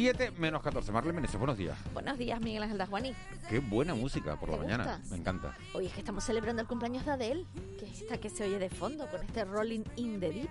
7 0.00 0.30
menos 0.38 0.62
14. 0.62 0.92
Marlene 0.92 1.16
Meneses, 1.16 1.36
buenos 1.40 1.58
días. 1.58 1.76
Buenos 1.92 2.16
días, 2.18 2.40
Miguel 2.40 2.62
Ángel 2.62 2.78
Dajuani. 2.78 3.12
Qué 3.48 3.58
buena 3.58 3.96
música 3.96 4.38
por 4.38 4.48
la 4.50 4.54
¿Te 4.56 4.62
mañana, 4.62 4.84
gusta? 4.98 5.10
me 5.10 5.16
encanta. 5.20 5.56
Hoy 5.74 5.86
es 5.86 5.92
que 5.92 5.98
estamos 5.98 6.22
celebrando 6.22 6.62
el 6.62 6.68
cumpleaños 6.68 7.04
de 7.04 7.10
Adele, 7.10 7.44
que 7.80 7.86
es 7.86 8.02
esta 8.02 8.16
que 8.18 8.30
se 8.30 8.44
oye 8.44 8.60
de 8.60 8.70
fondo 8.70 9.08
con 9.10 9.20
este 9.24 9.44
Rolling 9.44 9.82
in 9.96 10.20
the 10.20 10.30
Deep. 10.30 10.50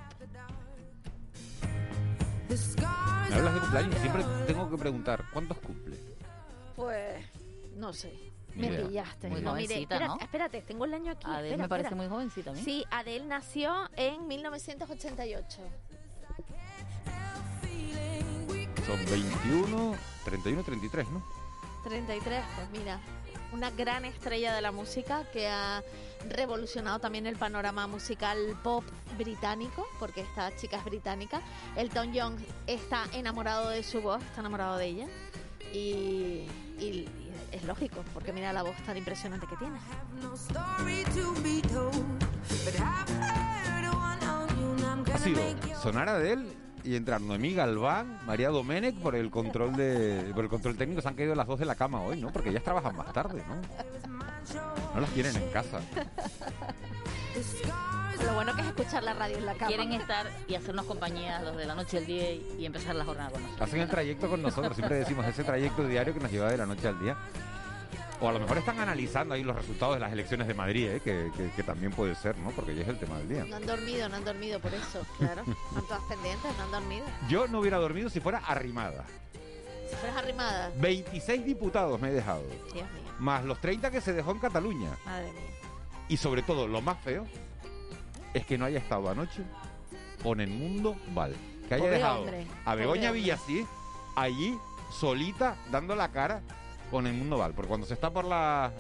Me 3.29 3.35
hablas 3.35 3.53
de 3.53 3.59
cumpleaños 3.61 3.95
y 3.95 3.99
siempre 3.99 4.23
tengo 4.47 4.69
que 4.69 4.77
preguntar, 4.77 5.23
¿cuántos 5.31 5.57
cumple? 5.59 5.97
Pues, 6.75 7.25
no 7.77 7.93
sé. 7.93 8.11
Ni 8.53 8.63
Me 8.63 8.67
idea. 8.73 8.87
pillaste. 8.87 9.29
Muy 9.29 9.41
No, 9.41 9.51
jovencita, 9.51 9.99
¿no? 10.07 10.17
Espérate, 10.19 10.61
tengo 10.63 10.83
el 10.83 10.93
año 10.93 11.11
aquí. 11.13 11.25
Adele 11.25 11.47
espera, 11.51 11.63
me 11.63 11.69
parece 11.69 11.87
espera. 11.87 12.01
muy 12.01 12.09
jovencita 12.13 12.49
a 12.49 12.53
mí. 12.53 12.61
Sí, 12.61 12.83
Adele 12.91 13.25
nació 13.25 13.89
en 13.95 14.27
1988. 14.27 15.61
Son 18.87 19.05
21, 19.05 19.95
31, 20.23 20.63
33, 20.63 21.09
¿no? 21.09 21.21
33, 21.83 22.41
pues 22.55 22.69
mira, 22.71 23.01
una 23.51 23.69
gran 23.69 24.05
estrella 24.05 24.55
de 24.55 24.61
la 24.61 24.71
música 24.71 25.25
que 25.33 25.49
ha 25.49 25.83
revolucionado 26.29 26.99
también 26.99 27.27
el 27.27 27.35
panorama 27.35 27.85
musical 27.87 28.37
pop 28.63 28.85
británico, 29.17 29.85
porque 29.99 30.21
esta 30.21 30.55
chica 30.55 30.77
es 30.77 30.85
británica. 30.85 31.41
Elton 31.75 32.11
John 32.15 32.37
está 32.65 33.03
enamorado 33.11 33.67
de 33.69 33.83
su 33.83 34.01
voz, 34.01 34.23
está 34.23 34.39
enamorado 34.39 34.77
de 34.77 34.85
ella. 34.85 35.07
Y, 35.73 36.47
es 37.51 37.63
lógico, 37.65 38.05
porque 38.13 38.31
mira 38.31 38.53
la 38.53 38.63
voz 38.63 38.75
tan 38.85 38.95
impresionante 38.95 39.47
que 39.47 39.57
tiene. 39.57 39.77
Ha 45.13 45.17
sido 45.17 45.41
sonar 45.81 46.07
a 46.07 46.25
él 46.25 46.66
y 46.87 46.95
entrar 46.95 47.19
Noemí 47.19 47.53
Galván, 47.53 48.19
María 48.25 48.49
Domenech 48.49 48.95
por 48.95 49.13
el 49.15 49.29
control 49.29 49.75
de 49.75 50.31
por 50.33 50.45
el 50.45 50.49
control 50.49 50.77
técnico 50.77 51.01
se 51.01 51.09
han 51.09 51.15
caído 51.15 51.35
las 51.35 51.45
dos 51.45 51.59
de 51.59 51.65
la 51.65 51.75
cama 51.75 52.01
hoy, 52.01 52.21
¿no? 52.21 52.31
Porque 52.31 52.49
ellas 52.49 52.63
trabajan 52.63 52.95
más 52.95 53.11
tarde, 53.11 53.43
¿no? 53.47 53.55
No 54.95 55.01
las 55.01 55.09
tienen 55.11 55.35
en 55.35 55.49
casa. 55.49 55.81
Lo 58.23 58.33
bueno 58.33 58.55
que 58.55 58.61
es 58.61 58.67
escuchar 58.67 59.03
la 59.03 59.13
radio 59.13 59.37
en 59.37 59.45
la 59.45 59.53
cama. 59.53 59.67
Quieren 59.67 59.91
estar 59.91 60.27
y 60.47 60.55
hacernos 60.55 60.85
compañía 60.85 61.41
los 61.41 61.57
de 61.57 61.65
la 61.65 61.75
noche 61.75 61.97
al 61.97 62.05
día 62.05 62.31
y 62.31 62.65
empezar 62.65 62.95
la 62.95 63.05
jornada 63.05 63.29
con 63.31 63.41
nosotros. 63.43 63.67
Hacen 63.67 63.81
el 63.81 63.89
trayecto 63.89 64.29
con 64.29 64.41
nosotros, 64.41 64.75
siempre 64.75 64.97
decimos 64.97 65.25
ese 65.25 65.43
trayecto 65.43 65.85
diario 65.85 66.13
que 66.13 66.19
nos 66.21 66.31
lleva 66.31 66.49
de 66.49 66.57
la 66.57 66.65
noche 66.65 66.87
al 66.87 66.99
día. 66.99 67.17
O 68.19 68.27
a 68.27 68.31
lo 68.31 68.39
mejor 68.39 68.57
están 68.57 68.79
analizando 68.79 69.35
ahí 69.35 69.43
los 69.43 69.55
resultados 69.55 69.95
de 69.95 69.99
las 69.99 70.11
elecciones 70.11 70.47
de 70.47 70.53
Madrid, 70.55 70.87
¿eh? 70.89 71.01
que, 71.03 71.31
que- 71.37 71.51
que 71.51 71.63
también 71.63 71.91
puede 71.91 72.15
ser, 72.15 72.35
¿no? 72.39 72.49
Porque 72.49 72.73
ya 72.73 72.81
es 72.81 72.87
el 72.87 72.97
tema 72.97 73.17
del 73.19 73.29
día. 73.29 73.45
No 73.45 73.57
han 73.57 73.65
dormido, 73.67 74.09
no 74.09 74.15
han 74.15 74.25
dormido 74.25 74.59
por 74.59 74.73
eso, 74.73 75.05
claro. 75.19 75.41
Están 75.41 75.83
todas 75.87 76.01
pendientes, 76.09 76.51
no 76.57 76.63
han 76.63 76.71
dormido. 76.71 77.05
Yo 77.29 77.47
no 77.47 77.59
hubiera 77.59 77.77
dormido 77.77 78.09
si 78.09 78.19
fuera 78.19 78.39
arrimada. 78.39 79.05
Si 79.89 79.95
fueras 79.97 80.17
arrimada, 80.17 80.71
26 80.79 81.45
diputados 81.45 82.01
me 82.01 82.09
he 82.09 82.13
dejado. 82.13 82.41
Dios 82.73 82.73
mío, 82.91 83.03
Más 83.19 83.45
los 83.45 83.61
30 83.61 83.91
que 83.91 84.01
se 84.01 84.13
dejó 84.13 84.31
en 84.31 84.39
Cataluña. 84.39 84.89
madre 85.05 85.31
mía. 85.31 85.41
Y 86.09 86.17
sobre 86.17 86.41
todo, 86.41 86.67
lo 86.67 86.81
más 86.81 86.97
feo 87.03 87.25
es 88.33 88.45
que 88.47 88.57
no 88.57 88.65
haya 88.65 88.79
estado 88.79 89.09
anoche 89.09 89.43
con 90.23 90.41
el 90.41 90.49
mundo 90.49 90.95
Val. 91.13 91.35
Que 91.67 91.75
haya 91.75 91.83
Pobre 91.83 91.97
dejado 91.97 92.19
hombre, 92.21 92.47
a 92.65 92.75
Begoña. 92.75 93.11
Villasí 93.11 93.65
allí, 94.15 94.57
solita, 94.91 95.55
dando 95.71 95.95
la 95.95 96.11
cara 96.11 96.41
con 96.91 97.07
el 97.07 97.13
mundo 97.13 97.37
Val. 97.37 97.53
Porque 97.53 97.67
cuando 97.67 97.85
se 97.85 97.93
está 97.93 98.11
por 98.11 98.25
las. 98.25 98.71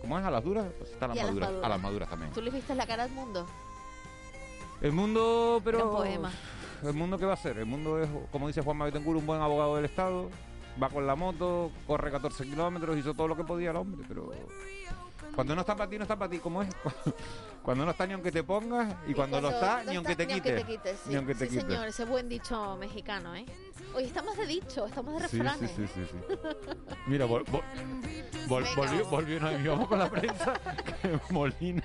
¿Cómo 0.00 0.18
es? 0.18 0.24
¿A 0.24 0.30
las 0.30 0.44
duras? 0.44 0.66
Pues 0.78 0.90
está 0.90 1.06
a 1.06 1.08
las 1.08 1.16
Y 1.16 1.20
a 1.20 1.24
las 1.24 1.34
maduras. 1.34 1.64
A 1.64 1.68
las 1.68 1.80
maduras 1.80 2.08
también. 2.08 2.32
¿Tú 2.32 2.40
le 2.40 2.50
viste 2.50 2.74
la 2.74 2.86
cara 2.86 3.04
al 3.04 3.10
mundo? 3.10 3.46
El 4.80 4.92
mundo, 4.92 5.60
pero. 5.64 5.78
Era 5.78 5.86
un 5.86 5.96
poema. 5.96 6.32
¿El 6.82 6.94
mundo 6.94 7.18
qué 7.18 7.24
va 7.24 7.32
a 7.32 7.36
ser? 7.36 7.58
El 7.58 7.66
mundo 7.66 8.00
es, 8.00 8.08
como 8.30 8.46
dice 8.48 8.60
Juan 8.60 8.78
Betancourt, 8.78 9.18
un 9.18 9.26
buen 9.26 9.40
abogado 9.40 9.76
del 9.76 9.86
Estado. 9.86 10.28
Va 10.80 10.90
con 10.90 11.06
la 11.06 11.16
moto, 11.16 11.70
corre 11.86 12.10
14 12.10 12.44
kilómetros, 12.44 12.98
hizo 12.98 13.14
todo 13.14 13.28
lo 13.28 13.36
que 13.36 13.44
podía 13.44 13.70
el 13.70 13.76
hombre, 13.76 14.04
pero. 14.06 14.30
Cuando 15.36 15.54
no 15.54 15.60
está 15.60 15.76
para 15.76 15.88
ti, 15.88 15.96
no 15.98 16.02
está 16.02 16.16
para 16.18 16.30
ti. 16.30 16.38
¿Cómo 16.38 16.62
es? 16.62 16.68
Cuando 17.62 17.84
no 17.84 17.90
está 17.90 18.06
ni 18.06 18.12
aunque 18.14 18.30
te 18.30 18.44
pongas 18.44 18.94
y 19.08 19.12
cuando, 19.12 19.40
no 19.40 19.50
está, 19.50 19.82
ni 19.82 19.96
aunque 19.96 20.14
te 20.14 20.24
Ni 20.24 20.34
quite. 20.34 20.50
aunque 20.50 20.64
te 20.64 20.70
quites, 20.72 21.00
sí. 21.02 21.10
Ni 21.10 21.16
aunque 21.16 21.34
te 21.34 21.46
Sí, 21.46 21.56
quite. 21.58 21.62
señor, 21.72 21.88
ese 21.88 22.04
buen 22.04 22.28
dicho 22.28 22.76
mexicano, 22.76 23.34
¿eh? 23.34 23.44
Hoy 23.92 24.04
estamos 24.04 24.36
de 24.36 24.46
dicho, 24.46 24.86
estamos 24.86 25.20
de 25.20 25.28
Sí, 25.28 25.36
sí, 25.36 25.42
refranes. 25.42 25.70
sí, 25.74 25.86
sí, 25.92 26.00
sí. 26.08 26.36
Mira, 27.08 27.26
vol- 27.26 27.44
vol- 27.46 27.62
vol- 28.46 28.62
Venga. 28.62 28.76
volvió, 28.76 29.06
volvió, 29.06 29.40
no, 29.40 29.58
y 29.58 29.66
vamos 29.66 29.88
con 29.88 29.98
la 29.98 30.08
prensa. 30.08 30.54
que 31.02 31.18
Molina, 31.30 31.82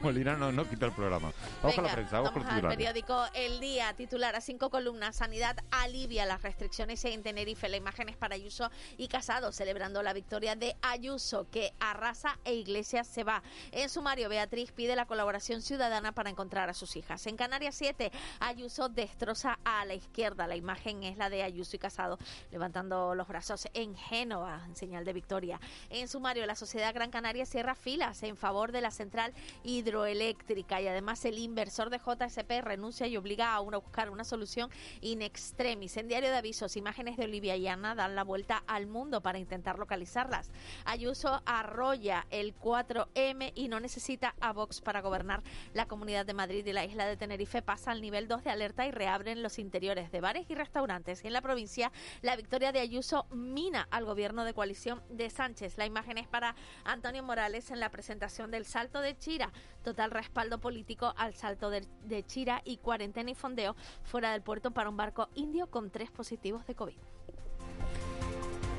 Molina 0.00 0.36
no, 0.36 0.52
no 0.52 0.68
quita 0.68 0.84
el 0.86 0.92
programa. 0.92 1.32
Vamos 1.62 1.74
con 1.74 1.84
la 1.84 1.90
Venga, 1.90 1.94
prensa, 1.94 2.16
vamos, 2.16 2.32
con 2.32 2.42
vamos 2.42 2.52
al 2.52 2.60
titulares. 2.60 2.76
periódico 2.76 3.24
El 3.34 3.60
Día, 3.60 3.94
titular 3.94 4.36
a 4.36 4.40
cinco 4.42 4.68
columnas. 4.70 5.16
Sanidad 5.16 5.56
alivia 5.70 6.26
las 6.26 6.42
restricciones 6.42 7.02
en 7.06 7.22
Tenerife. 7.22 7.68
La 7.70 7.78
imagen 7.78 8.08
es 8.10 8.16
para 8.16 8.34
Ayuso 8.34 8.70
y 8.98 9.08
Casado, 9.08 9.50
celebrando 9.52 10.02
la 10.02 10.12
victoria 10.12 10.56
de 10.56 10.76
Ayuso, 10.82 11.46
que 11.50 11.72
arrasa 11.80 12.38
e 12.44 12.54
Iglesias 12.54 13.06
se 13.06 13.24
va. 13.24 13.42
En 13.72 13.88
sumario, 13.88 14.28
Beatriz 14.28 14.72
pide 14.72 14.96
la 14.96 15.06
colaboración 15.06 15.62
ciudadana 15.62 16.12
para 16.12 16.30
encontrar 16.30 16.70
a 16.70 16.74
sus 16.74 16.96
hijas. 16.96 17.26
En 17.26 17.36
Canarias 17.36 17.74
7, 17.74 18.12
Ayuso 18.38 18.88
destroza 18.88 19.58
a 19.64 19.84
la 19.84 19.94
izquierda. 19.94 20.46
La 20.46 20.56
imagen 20.56 21.02
es 21.02 21.16
la 21.16 21.30
de 21.30 21.42
Ayuso 21.42 21.76
y 21.76 21.78
Casado, 21.78 22.18
levantando 22.50 23.14
los 23.14 23.28
brazos 23.28 23.68
en 23.74 23.96
Génova, 23.96 24.62
en 24.66 24.76
señal 24.76 25.04
de 25.04 25.12
victoria. 25.12 25.60
En 25.88 26.08
sumario, 26.08 26.46
la 26.46 26.54
sociedad 26.54 26.94
Gran 26.94 27.10
Canaria 27.10 27.46
cierra 27.46 27.74
filas 27.74 28.22
en 28.22 28.36
favor 28.36 28.72
de 28.72 28.80
la 28.80 28.90
central 28.90 29.32
hidroeléctrica 29.62 30.80
y 30.80 30.88
además 30.88 31.24
el 31.24 31.38
inversor 31.38 31.90
de 31.90 31.98
JSP 31.98 32.62
renuncia 32.62 33.06
y 33.06 33.16
obliga 33.16 33.54
a 33.54 33.60
uno 33.60 33.78
a 33.78 33.80
buscar 33.80 34.10
una 34.10 34.24
solución 34.24 34.70
in 35.00 35.22
extremis. 35.22 35.96
En 35.96 36.08
diario 36.08 36.30
de 36.30 36.36
avisos, 36.36 36.76
imágenes 36.76 37.16
de 37.16 37.24
Olivia 37.24 37.56
y 37.56 37.68
Ana 37.68 37.94
dan 37.94 38.14
la 38.14 38.24
vuelta 38.24 38.62
al 38.66 38.86
mundo 38.86 39.20
para 39.20 39.38
intentar 39.38 39.78
localizarlas. 39.78 40.50
Ayuso 40.84 41.42
arrolla 41.70 42.26
el 42.30 42.58
4M 42.58 43.52
y 43.54 43.68
no 43.68 43.78
necesita 43.78 44.34
a 44.40 44.52
Vox 44.52 44.80
para 44.80 45.00
gobernar 45.00 45.42
la 45.72 45.86
Comunidad 45.86 46.26
de 46.26 46.34
Madrid 46.34 46.66
y 46.66 46.72
la 46.72 46.84
isla 46.84 47.06
de 47.06 47.16
Tenerife 47.16 47.62
pasa 47.62 47.92
al 47.92 48.00
nivel 48.00 48.26
2 48.26 48.42
de 48.42 48.50
alerta 48.50 48.86
y 48.86 48.90
reabren 48.90 49.42
los 49.42 49.58
interiores 49.58 50.10
de 50.10 50.20
bares 50.20 50.50
y 50.50 50.54
restaurantes. 50.56 51.24
En 51.24 51.32
la 51.32 51.40
provincia, 51.40 51.92
la 52.22 52.34
victoria 52.34 52.72
de 52.72 52.80
Ayuso 52.80 53.26
mina 53.30 53.86
al 53.92 54.04
gobierno 54.04 54.44
de 54.44 54.52
coalición 54.52 55.00
de 55.10 55.30
Sánchez. 55.30 55.78
La 55.78 55.86
imagen 55.86 56.18
es 56.18 56.26
para 56.26 56.56
Antonio 56.84 57.22
Morales 57.22 57.70
en 57.70 57.78
la 57.78 57.90
presentación 57.90 58.50
del 58.50 58.64
Salto 58.64 59.00
de 59.00 59.16
Chira. 59.16 59.52
Total 59.84 60.10
respaldo 60.10 60.60
político 60.60 61.14
al 61.16 61.34
Salto 61.34 61.70
de 61.70 62.26
Chira 62.26 62.62
y 62.64 62.78
cuarentena 62.78 63.30
y 63.30 63.34
fondeo 63.34 63.76
fuera 64.02 64.32
del 64.32 64.42
puerto 64.42 64.72
para 64.72 64.90
un 64.90 64.96
barco 64.96 65.28
indio 65.34 65.68
con 65.68 65.90
tres 65.90 66.10
positivos 66.10 66.66
de 66.66 66.74
COVID. 66.74 66.98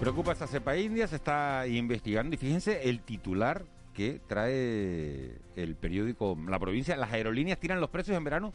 Preocupa 0.02 0.32
esta 0.34 0.48
cepa 0.48 0.76
india, 0.76 1.08
se 1.08 1.16
está 1.16 1.68
investigando 1.68 2.34
y 2.34 2.38
fíjense 2.38 2.90
el 2.90 3.02
titular 3.02 3.66
que 3.94 4.20
trae 4.28 5.38
el 5.56 5.76
periódico 5.76 6.36
La 6.48 6.60
Provincia. 6.60 6.98
Las 6.98 7.14
aerolíneas 7.14 7.60
tiran 7.60 7.80
los 7.80 7.90
precios 7.90 8.18
en 8.18 8.24
verano 8.24 8.52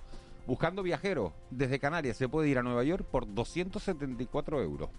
Buscando 0.47 0.85
viajeros 0.85 1.33
desde 1.51 1.81
Canarias 1.81 2.17
se 2.17 2.29
puede 2.29 2.49
ir 2.49 2.59
a 2.59 2.63
Nueva 2.63 2.85
York 2.85 3.05
por 3.05 3.33
274 3.33 4.63
euros. 4.63 4.91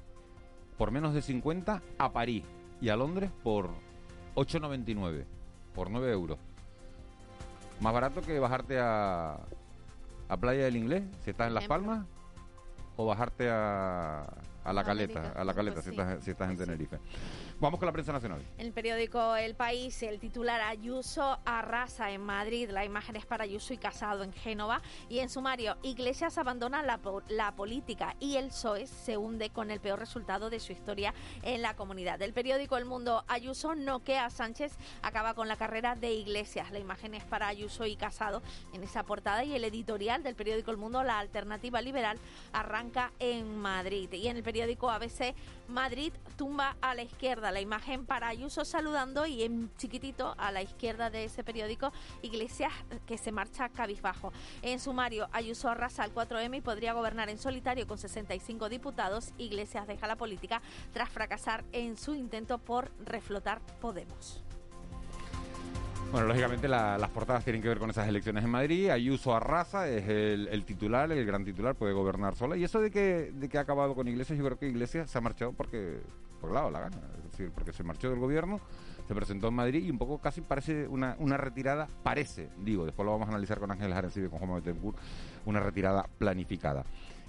Por 0.77 0.91
menos 0.91 1.13
de 1.13 1.21
50 1.21 1.81
a 1.97 2.11
París 2.11 2.43
y 2.81 2.89
a 2.89 2.97
Londres 2.97 3.31
por 3.43 3.69
8,99. 4.35 5.23
Por 5.73 5.89
9 5.89 6.11
euros. 6.11 6.37
Más 7.79 7.93
barato 7.93 8.21
que 8.21 8.39
bajarte 8.39 8.77
a, 8.77 9.39
a 10.27 10.37
Playa 10.37 10.65
del 10.65 10.75
Inglés, 10.75 11.03
si 11.23 11.29
estás 11.29 11.47
en 11.47 11.53
Las. 11.53 11.67
Palmas, 11.67 12.05
o 12.97 13.05
bajarte 13.05 13.49
a, 13.49 14.27
a 14.67 14.73
La 14.73 14.83
Caleta, 14.83 15.31
a 15.33 15.45
La 15.45 15.53
Caleta, 15.53 15.75
pues 15.75 15.85
si, 15.85 15.91
estás, 15.91 16.23
si 16.23 16.31
estás 16.31 16.49
en 16.49 16.57
Tenerife. 16.57 16.99
Vamos 17.59 17.79
con 17.79 17.87
la 17.87 17.91
prensa 17.91 18.13
nacional. 18.13 18.39
El 18.59 18.71
periódico 18.71 19.35
El 19.35 19.55
País, 19.55 20.03
el 20.03 20.19
titular 20.19 20.61
Ayuso 20.61 21.39
arrasa 21.43 22.11
en 22.11 22.21
Madrid. 22.21 22.69
La 22.69 22.85
imagen 22.85 23.15
es 23.15 23.25
para 23.25 23.45
Ayuso 23.45 23.73
y 23.73 23.79
Casado 23.79 24.23
en 24.23 24.31
Génova. 24.31 24.83
Y 25.09 25.19
en 25.19 25.29
sumario, 25.29 25.75
Iglesias 25.81 26.37
abandona 26.37 26.83
la, 26.83 26.99
la 27.29 27.55
política 27.55 28.15
y 28.19 28.35
el 28.35 28.49
PSOE 28.49 28.85
se 28.85 29.17
hunde 29.17 29.49
con 29.49 29.71
el 29.71 29.79
peor 29.79 29.97
resultado 29.97 30.51
de 30.51 30.59
su 30.59 30.71
historia 30.71 31.15
en 31.41 31.63
la 31.63 31.75
comunidad. 31.75 32.21
El 32.21 32.31
periódico 32.31 32.77
El 32.77 32.85
Mundo, 32.85 33.23
Ayuso 33.27 33.73
noquea 33.73 34.25
a 34.25 34.29
Sánchez, 34.29 34.77
acaba 35.01 35.33
con 35.33 35.47
la 35.47 35.55
carrera 35.55 35.95
de 35.95 36.13
Iglesias. 36.13 36.69
La 36.69 36.77
imagen 36.77 37.15
es 37.15 37.23
para 37.23 37.47
Ayuso 37.47 37.87
y 37.87 37.95
Casado 37.95 38.43
en 38.73 38.83
esa 38.83 39.01
portada. 39.01 39.43
Y 39.43 39.55
el 39.55 39.63
editorial 39.63 40.21
del 40.21 40.35
periódico 40.35 40.69
El 40.69 40.77
Mundo, 40.77 41.01
La 41.03 41.17
Alternativa 41.17 41.81
Liberal, 41.81 42.19
arranca 42.53 43.13
en 43.17 43.57
Madrid. 43.57 44.13
Y 44.13 44.27
en 44.27 44.37
el 44.37 44.43
periódico 44.43 44.91
ABC, 44.91 45.33
Madrid 45.67 46.13
tumba 46.37 46.77
a 46.81 46.93
la 46.93 47.01
izquierda. 47.01 47.46
La 47.51 47.61
imagen 47.61 48.05
para 48.05 48.27
Ayuso 48.27 48.65
saludando 48.65 49.25
y 49.25 49.43
en 49.43 49.71
chiquitito 49.77 50.35
a 50.37 50.51
la 50.51 50.61
izquierda 50.61 51.09
de 51.09 51.25
ese 51.25 51.43
periódico, 51.43 51.91
Iglesias 52.21 52.73
que 53.05 53.17
se 53.17 53.31
marcha 53.31 53.69
cabizbajo. 53.69 54.31
En 54.61 54.79
sumario, 54.79 55.29
Ayuso 55.31 55.69
arrasa 55.69 56.03
al 56.03 56.13
4M 56.13 56.57
y 56.57 56.61
podría 56.61 56.93
gobernar 56.93 57.29
en 57.29 57.37
solitario 57.37 57.87
con 57.87 57.97
65 57.97 58.69
diputados. 58.69 59.33
Iglesias 59.37 59.87
deja 59.87 60.07
la 60.07 60.15
política 60.15 60.61
tras 60.93 61.09
fracasar 61.09 61.63
en 61.71 61.97
su 61.97 62.15
intento 62.15 62.57
por 62.57 62.91
reflotar 63.05 63.61
Podemos. 63.79 64.46
Bueno, 66.11 66.27
lógicamente 66.27 66.67
la- 66.67 66.97
las 66.97 67.09
portadas 67.09 67.43
tienen 67.43 67.61
que 67.61 67.67
ver 67.67 67.79
con 67.79 67.89
esas 67.89 68.07
elecciones 68.07 68.43
en 68.43 68.49
Madrid. 68.49 68.89
Ayuso 68.89 69.35
arrasa, 69.35 69.87
es 69.89 70.07
el, 70.07 70.63
titular, 70.65 71.11
el 71.11 71.25
gran 71.25 71.43
titular, 71.43 71.75
puede 71.75 71.93
gobernar 71.93 72.35
sola. 72.35 72.55
Y 72.55 72.63
eso 72.63 72.79
de 72.79 72.89
que, 72.89 73.31
de 73.33 73.49
que 73.49 73.57
ha 73.57 73.61
acabado 73.61 73.93
con 73.93 74.07
Iglesias, 74.07 74.37
yo 74.39 74.45
creo 74.45 74.57
que 74.57 74.67
Iglesias 74.67 75.11
se 75.11 75.17
ha 75.17 75.21
marchado 75.21 75.51
porque, 75.51 75.99
por 76.39 76.51
lado, 76.51 76.71
la 76.71 76.79
gana. 76.79 76.97
Es 77.17 77.31
decir, 77.31 77.51
porque 77.53 77.73
se 77.73 77.83
marchó 77.83 78.09
del 78.09 78.19
gobierno, 78.19 78.61
se 79.07 79.13
presentó 79.13 79.49
en 79.49 79.53
Madrid 79.55 79.83
y 79.83 79.91
un 79.91 79.97
poco 79.97 80.17
casi 80.19 80.41
parece 80.41 80.87
una, 80.87 81.15
una 81.19 81.35
retirada, 81.37 81.87
parece, 82.03 82.49
digo, 82.59 82.85
después 82.85 83.05
lo 83.05 83.11
vamos 83.11 83.27
a 83.27 83.31
analizar 83.31 83.59
con 83.59 83.69
Ángel 83.69 83.93
Jarencibia 83.93 84.27
y 84.27 84.29
con 84.29 84.39
Juan 84.39 84.55
Betancourt, 84.63 84.97
una 85.45 85.59
retirada 85.59 86.07
planificada. 86.17 86.83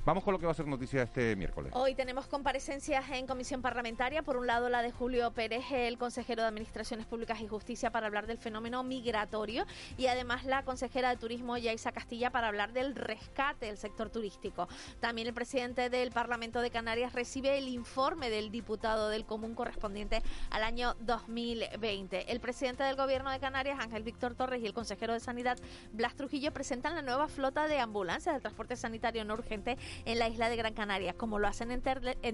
Vamos 0.04 0.24
con 0.24 0.32
lo 0.32 0.38
que 0.38 0.46
va 0.46 0.52
a 0.52 0.54
ser 0.54 0.66
noticia 0.66 1.02
este 1.02 1.37
miércoles. 1.37 1.70
Hoy 1.74 1.94
tenemos 1.94 2.26
comparecencias 2.28 3.11
en 3.11 3.26
comisión 3.26 3.61
parlamentaria. 3.61 4.22
Por 4.22 4.38
un 4.38 4.46
lado, 4.46 4.70
la 4.70 4.80
de 4.80 4.90
Julio 4.90 5.30
Pérez, 5.32 5.66
el 5.70 5.98
consejero 5.98 6.40
de 6.42 6.48
Administraciones 6.48 7.04
Públicas 7.04 7.40
y 7.42 7.46
Justicia, 7.46 7.90
para 7.90 8.06
hablar 8.06 8.26
del 8.26 8.38
fenómeno 8.38 8.82
migratorio. 8.84 9.66
Y 9.98 10.06
además, 10.06 10.46
la 10.46 10.62
consejera 10.62 11.11
de 11.11 11.16
Turismo, 11.16 11.58
Yaisa 11.58 11.92
Castilla, 11.92 12.30
para 12.30 12.48
hablar 12.48 12.72
del 12.72 12.94
rescate 12.94 13.66
del 13.66 13.76
sector 13.76 14.08
turístico. 14.08 14.66
También 15.00 15.28
el 15.28 15.34
presidente 15.34 15.90
del 15.90 16.11
Parlamento 16.11 16.62
de 16.62 16.70
Canarias 16.70 17.12
recibe 17.12 17.58
el 17.58 17.68
informe 17.68 18.30
del 18.30 18.50
diputado 18.50 19.11
del 19.11 19.26
Común 19.26 19.54
correspondiente 19.54 20.22
al 20.48 20.62
año 20.62 20.94
2020. 21.00 22.32
El 22.32 22.40
presidente 22.40 22.82
del 22.82 22.96
Gobierno 22.96 23.30
de 23.30 23.40
Canarias, 23.40 23.78
Ángel 23.78 24.04
Víctor 24.04 24.34
Torres, 24.34 24.62
y 24.62 24.66
el 24.66 24.72
consejero 24.72 25.12
de 25.12 25.20
Sanidad, 25.20 25.58
Blas 25.92 26.14
Trujillo, 26.14 26.50
presentan 26.50 26.94
la 26.94 27.02
nueva 27.02 27.28
flota 27.28 27.68
de 27.68 27.78
ambulancias 27.78 28.34
del 28.34 28.40
transporte 28.40 28.74
sanitario 28.74 29.22
no 29.26 29.34
urgente 29.34 29.76
en 30.05 30.18
la 30.18 30.29
isla 30.29 30.48
de 30.48 30.57
Gran 30.57 30.74
Canaria. 30.74 31.14
Como 31.14 31.38
lo 31.38 31.48
hacen 31.48 31.70
en, 31.70 31.83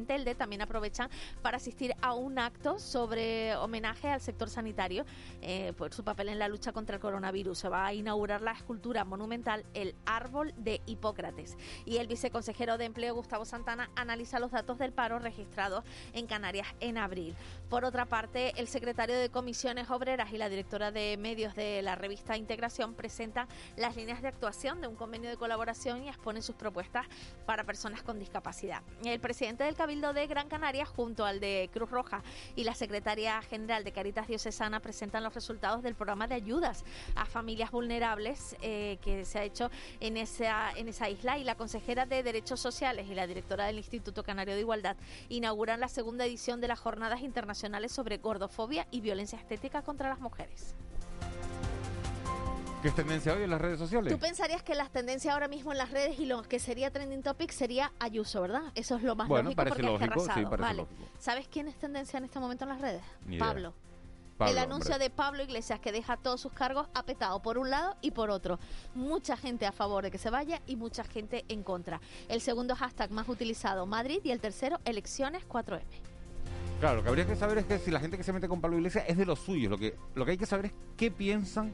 Telde, 0.07 0.35
también 0.35 0.63
aprovechan 0.63 1.11
para 1.43 1.57
asistir 1.57 1.95
a 2.03 2.15
un 2.15 2.39
acto 2.39 2.79
sobre 2.79 3.57
homenaje 3.57 4.09
al 4.09 4.21
sector 4.21 4.51
sanitario 4.51 5.05
eh, 5.43 5.73
por 5.77 5.93
su 5.93 6.05
papel 6.05 6.29
en 6.29 6.39
la 6.39 6.49
lucha 6.49 6.73
contra 6.73 6.97
el 6.97 7.01
coronavirus. 7.01 7.59
Se 7.59 7.69
va 7.69 7.87
a 7.87 7.95
inaugurar 7.95 8.43
la 8.43 8.53
escultura 8.53 9.05
monumental 9.05 9.65
El 9.75 9.95
Árbol 10.07 10.55
de 10.57 10.81
Hipócrates. 10.87 11.57
Y 11.85 11.99
el 11.99 12.07
viceconsejero 12.07 12.79
de 12.79 12.85
Empleo, 12.87 13.15
Gustavo 13.15 13.45
Santana, 13.45 13.91
analiza 13.97 14.39
los 14.39 14.51
datos 14.51 14.79
del 14.79 14.93
paro 14.93 15.19
registrados 15.19 15.85
en 16.13 16.27
Canarias 16.27 16.69
en 16.81 16.99
abril. 16.99 17.35
Por 17.69 17.85
otra 17.85 18.07
parte, 18.07 18.53
el 18.57 18.69
secretario 18.69 19.19
de 19.19 19.31
Comisiones 19.31 19.91
Obreras 19.91 20.33
y 20.33 20.39
la 20.39 20.49
directora 20.49 20.91
de 20.91 21.17
medios 21.17 21.55
de 21.55 21.83
la 21.83 21.95
revista 21.95 22.37
Integración 22.37 22.95
presentan 22.95 23.49
las 23.77 23.97
líneas 23.97 24.23
de 24.23 24.29
actuación 24.29 24.81
de 24.81 24.89
un 24.89 24.97
convenio 24.97 25.31
de 25.31 25.37
colaboración 25.37 26.03
y 26.03 26.09
exponen 26.09 26.43
sus 26.43 26.55
propuestas 26.57 27.07
para 27.45 27.65
personas 27.65 28.03
con 28.03 28.19
discapacidad. 28.19 28.83
El 29.05 29.21
presidente 29.21 29.65
del 29.65 29.75
Cabildo 29.75 30.13
de 30.13 30.27
Gran 30.27 30.49
Canaria, 30.49 30.87
junto 30.87 31.25
al 31.25 31.41
de 31.41 31.71
Cruz 31.73 31.91
Roja 31.91 32.23
y 32.57 32.65
la 32.65 32.75
secretaria 32.75 33.41
general 33.43 33.85
de 33.85 33.93
Caritas 33.93 34.27
Diocesana, 34.27 34.81
presentan 34.81 35.23
los 35.23 35.35
resultados 35.35 35.83
del 35.83 35.95
programa 35.95 36.27
de 36.27 36.35
ayudas 36.35 36.85
a 37.15 37.27
familias 37.27 37.71
vulnerables 37.71 38.57
eh, 38.63 38.99
que 39.03 39.25
se 39.25 39.39
ha 39.39 39.45
hecho 39.45 39.71
en 40.01 40.17
esa, 40.17 40.73
en 40.73 40.89
esa 40.89 41.09
isla 41.09 41.39
y 41.39 41.45
la 41.45 41.55
consejera 41.55 42.07
de 42.07 42.23
Derechos 42.23 42.61
Sociales 42.61 43.07
y 43.09 43.15
la 43.15 43.27
directora 43.27 43.67
del 43.67 43.79
Instituto 43.79 44.23
Canario 44.23 44.55
de 44.55 44.61
Igualdad 44.61 44.97
inauguran 45.29 45.81
la 45.81 45.89
segunda 45.89 46.25
edición 46.27 46.61
de 46.61 46.69
las 46.69 46.79
Jornadas 46.79 47.23
Internacionales 47.23 47.93
sobre 47.93 48.19
Gordofobia 48.19 48.87
y 48.91 49.01
Violencia 49.01 49.39
Estética 49.39 49.83
contra 49.83 50.09
las 50.09 50.21
Mujeres. 50.21 50.75
¿Qué 52.85 52.89
es 52.89 52.95
tendencia 52.95 53.33
hoy 53.33 53.45
en 53.45 53.49
las 53.49 53.63
redes 53.63 53.79
sociales? 53.79 54.13
Tú 54.13 54.19
pensarías 54.19 54.63
que 54.63 54.75
las 54.75 54.91
tendencias 54.91 55.33
ahora 55.33 55.49
mismo 55.49 55.73
en 55.73 55.79
las 55.79 55.91
redes 55.91 56.21
y 56.21 56.27
lo 56.27 56.43
que 56.43 56.59
sería 56.59 56.91
trending 56.91 57.23
topic 57.23 57.51
sería 57.51 57.91
Ayuso, 57.99 58.43
¿verdad? 58.43 58.65
Eso 58.75 58.97
es 58.97 59.03
lo 59.03 59.17
más 59.17 59.27
Bueno, 59.27 59.45
lógico 59.45 59.57
parece 59.57 59.83
porque 59.83 60.05
es 60.05 60.11
lógico, 60.11 60.21
sí, 60.21 60.31
arrasado. 60.31 60.51
parece 60.51 60.63
vale. 60.63 60.83
lógico. 60.83 61.05
¿Sabes 61.19 61.49
quién 61.49 61.69
es 61.69 61.77
tendencia 61.77 62.19
en 62.19 62.25
este 62.25 62.39
momento 62.41 62.65
en 62.65 62.69
las 62.69 62.83
redes? 62.83 63.01
Ni. 63.25 63.39
Pablo. 63.39 63.73
Pablo, 64.37 64.53
el 64.53 64.59
anuncio 64.59 64.97
hombre. 64.97 65.09
de 65.09 65.09
Pablo 65.09 65.43
Iglesias 65.43 65.81
que 65.81 65.93
deja 65.93 66.19
todos 66.19 66.43
sus 66.43 66.53
cargos 66.53 66.87
apetado 66.93 67.41
por 67.41 67.57
un 67.57 67.71
lado 67.71 67.97
y 68.03 68.11
por 68.11 68.29
otro. 68.29 68.59
Mucha 68.95 69.39
gente 69.39 69.65
a 69.65 69.73
favor 69.73 70.05
de 70.05 70.11
que 70.11 70.19
se 70.19 70.29
vaya 70.29 70.61
y 70.67 70.77
mucha 70.77 71.05
gente 71.05 71.47
en 71.49 71.63
contra. 71.63 72.03
El 72.29 72.43
segundo 72.43 72.77
hashtag 72.77 73.11
más 73.11 73.31
utilizado, 73.31 73.87
Madrid, 73.87 74.21
y 74.25 74.31
el 74.31 74.41
tercero, 74.41 74.79
elecciones 74.85 75.49
4M. 75.49 75.81
Claro, 76.81 76.97
lo 76.97 77.03
que 77.03 77.09
habría 77.09 77.27
que 77.27 77.37
saber 77.37 77.57
es 77.57 77.65
que 77.65 77.79
si 77.79 77.91
la 77.91 78.01
gente 78.01 78.19
que 78.19 78.25
se 78.25 78.33
mete 78.35 78.47
con 78.47 78.61
Pablo 78.61 78.77
Iglesias 78.77 79.07
es 79.09 79.17
de 79.17 79.25
los 79.25 79.39
suyos. 79.39 79.71
Lo 79.71 79.79
que, 79.79 79.97
lo 80.15 80.27
que 80.27 80.33
hay 80.33 80.37
que 80.37 80.45
saber 80.45 80.67
es 80.67 80.73
qué 80.99 81.11
piensan 81.11 81.73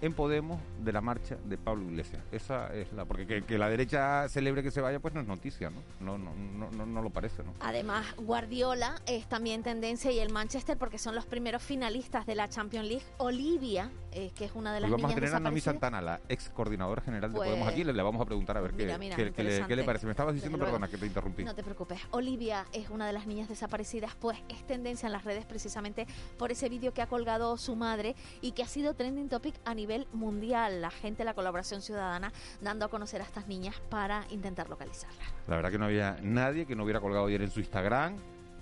en 0.00 0.12
Podemos 0.14 0.60
de 0.84 0.92
la 0.92 1.00
marcha 1.00 1.36
de 1.44 1.58
Pablo 1.58 1.84
Iglesias. 1.84 2.22
Esa 2.32 2.72
es 2.74 2.92
la. 2.92 3.04
Porque 3.04 3.26
que, 3.26 3.42
que 3.42 3.58
la 3.58 3.68
derecha 3.68 4.28
celebre 4.28 4.62
que 4.62 4.70
se 4.70 4.80
vaya, 4.80 5.00
pues 5.00 5.14
no 5.14 5.20
es 5.20 5.26
noticia, 5.26 5.70
¿no? 5.70 5.82
No, 6.00 6.18
no, 6.18 6.32
no, 6.34 6.70
no, 6.70 6.86
no 6.86 7.02
lo 7.02 7.10
parece, 7.10 7.42
¿no? 7.42 7.52
Además, 7.60 8.06
Guardiola 8.16 9.00
es 9.06 9.28
también 9.28 9.62
tendencia 9.62 10.10
y 10.12 10.18
el 10.20 10.30
Manchester 10.32 10.76
porque 10.78 10.98
son 10.98 11.14
los 11.14 11.26
primeros 11.26 11.62
finalistas 11.62 12.26
de 12.26 12.34
la 12.34 12.48
Champions 12.48 12.86
League. 12.88 13.04
Olivia, 13.18 13.90
eh, 14.12 14.30
que 14.36 14.44
es 14.44 14.52
una 14.54 14.72
de 14.72 14.80
las 14.80 14.90
Hoy 14.90 14.96
vamos 14.96 15.12
a 15.12 15.14
tener 15.14 15.34
a 15.34 15.40
Nomi. 15.40 15.60
Santana, 15.60 16.00
la 16.00 16.20
ex 16.28 16.48
coordinadora 16.50 17.02
general 17.02 17.32
de 17.32 17.36
Pues- 17.36 17.48
Podemos 17.50 17.68
aquí. 17.68 17.82
Le, 17.84 17.92
le 17.92 18.02
vamos 18.02 18.20
a 18.22 18.24
preguntar 18.24 18.56
a 18.56 18.60
ver 18.60 18.72
qué, 18.72 18.84
Mira, 18.98 19.16
qué- 19.16 19.32
qué 19.32 19.42
le, 19.42 19.66
qué 19.66 19.76
le 19.76 19.84
parece. 19.84 20.06
Me 20.06 20.12
estabas 20.12 20.34
diciendo, 20.34 20.58
perdona, 20.58 20.88
que 20.88 20.96
te 20.98 21.06
interrumpí. 21.06 21.42
No 21.44 21.54
te 21.54 21.62
preocupes. 21.64 22.00
Olivia 22.12 22.64
es 22.72 22.88
una 22.90 23.06
de 23.06 23.12
las 23.12 23.26
niñas 23.26 23.48
desaparecidas, 23.48 24.14
pues 24.14 24.38
es 24.48 24.64
tendencia 24.66 25.06
en 25.06 25.12
las 25.12 25.24
redes 25.24 25.44
precisamente 25.44 26.06
por 26.38 26.52
ese 26.52 26.68
vídeo 26.68 26.92
que 26.94 27.02
ha 27.02 27.06
colgado 27.06 27.56
su 27.56 27.74
madre 27.74 28.14
y 28.40 28.52
que 28.52 28.62
ha 28.62 28.68
sido 28.68 28.94
trending 28.94 29.28
topic 29.28 29.54
a 29.64 29.74
nivel 29.74 29.87
mundial. 30.12 30.80
La 30.82 30.90
gente, 30.90 31.24
la 31.24 31.34
colaboración 31.34 31.82
ciudadana, 31.82 32.32
dando 32.60 32.84
a 32.84 32.88
conocer 32.88 33.20
a 33.20 33.24
estas 33.24 33.46
niñas 33.48 33.74
para 33.90 34.24
intentar 34.30 34.68
localizarlas. 34.68 35.26
La 35.46 35.56
verdad 35.56 35.70
que 35.70 35.78
no 35.78 35.86
había 35.86 36.16
nadie 36.22 36.66
que 36.66 36.76
no 36.76 36.84
hubiera 36.84 37.00
colgado 37.00 37.26
ayer 37.26 37.42
en 37.42 37.50
su 37.50 37.60
Instagram 37.60 38.16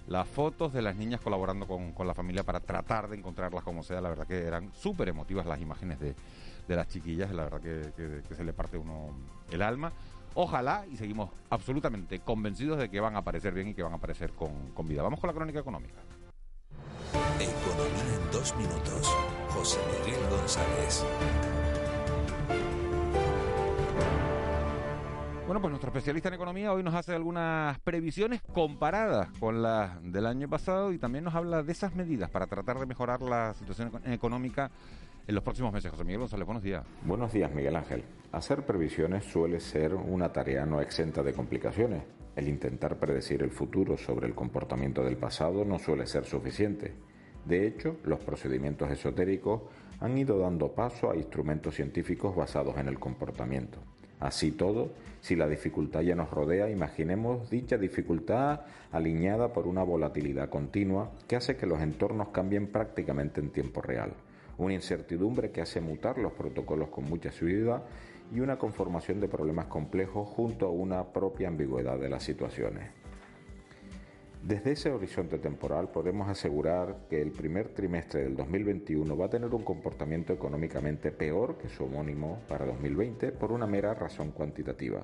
las 0.08 0.28
fotos 0.28 0.72
de 0.72 0.82
las 0.82 0.94
niñas 0.94 1.20
colaborando 1.20 1.66
con, 1.66 1.90
con 1.92 2.06
la 2.06 2.14
familia 2.14 2.44
para 2.44 2.60
tratar 2.60 3.08
de 3.08 3.16
encontrarlas 3.16 3.64
como 3.64 3.82
sea. 3.82 4.00
La 4.00 4.08
verdad 4.08 4.26
que 4.26 4.44
eran 4.44 4.72
súper 4.72 5.08
emotivas 5.08 5.46
las 5.46 5.60
imágenes 5.60 5.98
de, 5.98 6.14
de 6.68 6.76
las 6.76 6.86
chiquillas. 6.86 7.32
La 7.32 7.42
verdad 7.44 7.60
que, 7.60 7.92
que- 8.28 8.34
se 8.34 8.44
le 8.44 8.52
parte 8.52 8.78
uno 8.78 9.08
el 9.50 9.62
alma. 9.62 9.92
Ojalá 10.34 10.84
y 10.92 10.96
seguimos 10.96 11.30
absolutamente 11.50 12.20
convencidos 12.20 12.78
de 12.78 12.88
que 12.90 13.00
van 13.00 13.16
a 13.16 13.20
aparecer 13.20 13.52
bien 13.54 13.68
y 13.68 13.74
que 13.74 13.82
van 13.82 13.94
a 13.94 13.96
aparecer 13.96 14.30
con, 14.32 14.70
con 14.74 14.86
vida. 14.86 15.02
Vamos 15.02 15.18
con 15.18 15.28
la 15.28 15.34
crónica 15.34 15.58
económica. 15.58 15.94
Economía 17.40 18.14
en 18.24 18.30
dos 18.32 18.54
minutos. 18.56 19.14
José 19.50 19.78
Miguel 20.04 20.20
González. 20.30 21.04
Bueno, 25.46 25.60
pues 25.60 25.70
nuestro 25.70 25.90
especialista 25.90 26.28
en 26.28 26.34
economía 26.34 26.72
hoy 26.72 26.82
nos 26.82 26.94
hace 26.94 27.14
algunas 27.14 27.78
previsiones 27.80 28.42
comparadas 28.52 29.28
con 29.38 29.62
las 29.62 30.02
del 30.02 30.26
año 30.26 30.48
pasado 30.48 30.92
y 30.92 30.98
también 30.98 31.22
nos 31.24 31.34
habla 31.36 31.62
de 31.62 31.70
esas 31.70 31.94
medidas 31.94 32.28
para 32.30 32.46
tratar 32.48 32.78
de 32.80 32.86
mejorar 32.86 33.22
la 33.22 33.54
situación 33.54 33.88
eco- 33.88 34.00
económica 34.06 34.70
en 35.26 35.34
los 35.34 35.44
próximos 35.44 35.72
meses. 35.72 35.90
José 35.92 36.02
Miguel 36.02 36.20
González, 36.20 36.46
buenos 36.46 36.64
días. 36.64 36.84
Buenos 37.04 37.32
días, 37.32 37.52
Miguel 37.54 37.76
Ángel. 37.76 38.04
Hacer 38.32 38.66
previsiones 38.66 39.24
suele 39.24 39.60
ser 39.60 39.94
una 39.94 40.32
tarea 40.32 40.66
no 40.66 40.80
exenta 40.80 41.22
de 41.22 41.32
complicaciones. 41.32 42.02
El 42.36 42.48
intentar 42.48 42.98
predecir 42.98 43.42
el 43.42 43.50
futuro 43.50 43.96
sobre 43.96 44.26
el 44.26 44.34
comportamiento 44.34 45.02
del 45.02 45.16
pasado 45.16 45.64
no 45.64 45.78
suele 45.78 46.06
ser 46.06 46.26
suficiente. 46.26 46.92
De 47.46 47.66
hecho, 47.66 47.96
los 48.04 48.20
procedimientos 48.20 48.90
esotéricos 48.90 49.62
han 50.00 50.18
ido 50.18 50.38
dando 50.38 50.72
paso 50.72 51.10
a 51.10 51.16
instrumentos 51.16 51.74
científicos 51.74 52.36
basados 52.36 52.76
en 52.76 52.88
el 52.88 52.98
comportamiento. 52.98 53.78
Así 54.20 54.52
todo, 54.52 54.92
si 55.20 55.34
la 55.34 55.46
dificultad 55.46 56.00
ya 56.00 56.14
nos 56.14 56.30
rodea, 56.30 56.70
imaginemos 56.70 57.48
dicha 57.50 57.78
dificultad 57.78 58.60
alineada 58.92 59.52
por 59.52 59.66
una 59.66 59.82
volatilidad 59.82 60.50
continua 60.50 61.12
que 61.28 61.36
hace 61.36 61.56
que 61.56 61.66
los 61.66 61.80
entornos 61.80 62.28
cambien 62.28 62.66
prácticamente 62.66 63.40
en 63.40 63.50
tiempo 63.50 63.80
real, 63.82 64.12
una 64.58 64.74
incertidumbre 64.74 65.50
que 65.50 65.60
hace 65.60 65.80
mutar 65.80 66.18
los 66.18 66.32
protocolos 66.32 66.88
con 66.88 67.04
mucha 67.04 67.30
seguridad 67.30 67.82
y 68.32 68.40
una 68.40 68.58
conformación 68.58 69.20
de 69.20 69.28
problemas 69.28 69.66
complejos 69.66 70.28
junto 70.28 70.66
a 70.66 70.70
una 70.70 71.04
propia 71.04 71.48
ambigüedad 71.48 71.98
de 71.98 72.08
las 72.08 72.22
situaciones. 72.22 72.90
Desde 74.46 74.72
ese 74.72 74.92
horizonte 74.92 75.38
temporal 75.38 75.88
podemos 75.88 76.28
asegurar 76.28 77.08
que 77.10 77.20
el 77.20 77.32
primer 77.32 77.70
trimestre 77.70 78.22
del 78.22 78.36
2021 78.36 79.16
va 79.16 79.26
a 79.26 79.30
tener 79.30 79.52
un 79.52 79.64
comportamiento 79.64 80.32
económicamente 80.32 81.10
peor 81.10 81.58
que 81.58 81.68
su 81.68 81.84
homónimo 81.84 82.38
para 82.48 82.64
2020 82.64 83.32
por 83.32 83.50
una 83.50 83.66
mera 83.66 83.92
razón 83.94 84.30
cuantitativa. 84.30 85.02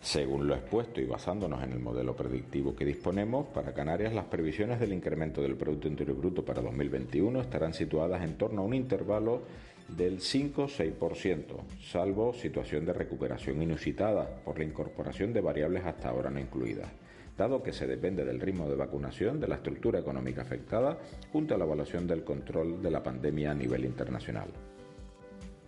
Según 0.00 0.46
lo 0.46 0.54
expuesto 0.54 1.00
y 1.00 1.06
basándonos 1.06 1.62
en 1.62 1.72
el 1.72 1.80
modelo 1.80 2.14
predictivo 2.14 2.74
que 2.74 2.84
disponemos, 2.84 3.46
para 3.48 3.74
Canarias 3.74 4.14
las 4.14 4.26
previsiones 4.26 4.80
del 4.80 4.92
incremento 4.92 5.42
del 5.42 5.56
Producto 5.56 5.88
Interior 5.88 6.16
Bruto 6.16 6.44
para 6.44 6.62
2021 6.62 7.40
estarán 7.40 7.74
situadas 7.74 8.22
en 8.22 8.38
torno 8.38 8.62
a 8.62 8.64
un 8.64 8.74
intervalo 8.74 9.42
del 9.88 10.20
5-6%, 10.20 11.44
salvo 11.80 12.32
situación 12.32 12.86
de 12.86 12.92
recuperación 12.92 13.62
inusitada 13.62 14.42
por 14.44 14.58
la 14.58 14.64
incorporación 14.64 15.32
de 15.32 15.40
variables 15.40 15.84
hasta 15.84 16.08
ahora 16.08 16.30
no 16.30 16.40
incluidas 16.40 16.90
dado 17.36 17.62
que 17.62 17.72
se 17.72 17.86
depende 17.86 18.24
del 18.24 18.40
ritmo 18.40 18.68
de 18.68 18.76
vacunación, 18.76 19.40
de 19.40 19.48
la 19.48 19.56
estructura 19.56 19.98
económica 19.98 20.42
afectada, 20.42 20.98
junto 21.32 21.54
a 21.54 21.58
la 21.58 21.64
evaluación 21.64 22.06
del 22.06 22.24
control 22.24 22.82
de 22.82 22.90
la 22.90 23.02
pandemia 23.02 23.50
a 23.50 23.54
nivel 23.54 23.84
internacional. 23.84 24.48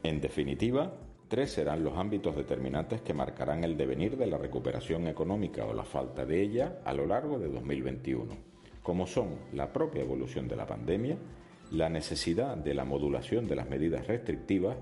En 0.03 0.21
definitiva, 0.21 0.93
tres 1.29 1.53
serán 1.53 1.83
los 1.83 1.97
ámbitos 1.97 2.37
determinantes 2.37 3.01
que 3.01 3.15
marcarán 3.15 3.65
el 3.65 3.77
devenir 3.77 4.17
de 4.17 4.27
la 4.27 4.39
recuperación 4.39 5.09
económica 5.09 5.65
o 5.65 5.75
la 5.75 5.85
falta 5.85 6.25
de 6.25 6.41
ella 6.41 6.79
a 6.85 6.95
lo 6.95 7.07
largo 7.07 7.39
de 7.39 7.49
2021, 7.49 8.33
como 8.83 9.07
son 9.07 9.31
la 9.53 9.73
propia 9.73 10.03
evolución 10.03 10.47
de 10.47 10.57
la 10.57 10.67
pandemia, 10.67 11.17
la 11.71 11.89
necesidad 11.89 12.57
de 12.57 12.75
la 12.75 12.85
modulación 12.85 13.49
de 13.49 13.57
las 13.57 13.69
medidas 13.69 14.07
restrictivas, 14.07 14.77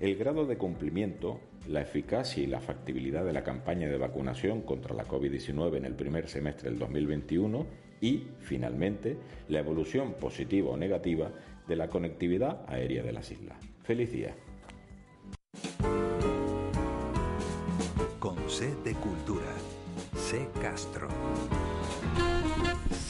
el 0.00 0.16
grado 0.16 0.46
de 0.46 0.56
cumplimiento 0.56 1.40
la 1.68 1.82
eficacia 1.82 2.42
y 2.42 2.46
la 2.46 2.60
factibilidad 2.60 3.24
de 3.24 3.32
la 3.32 3.44
campaña 3.44 3.88
de 3.88 3.96
vacunación 3.96 4.62
contra 4.62 4.94
la 4.94 5.06
COVID-19 5.06 5.76
en 5.76 5.84
el 5.84 5.94
primer 5.94 6.28
semestre 6.28 6.70
del 6.70 6.78
2021 6.78 7.66
y, 8.00 8.24
finalmente, 8.40 9.16
la 9.48 9.60
evolución 9.60 10.14
positiva 10.14 10.70
o 10.70 10.76
negativa 10.76 11.30
de 11.68 11.76
la 11.76 11.88
conectividad 11.88 12.64
aérea 12.66 13.02
de 13.02 13.12
las 13.12 13.30
islas. 13.30 13.58
Feliz 13.82 14.12
día. 14.12 14.34
Con 18.18 18.36
C 18.48 18.74
de 18.84 18.94
Cultura. 18.94 19.52
C 20.16 20.48
Castro. 20.60 21.08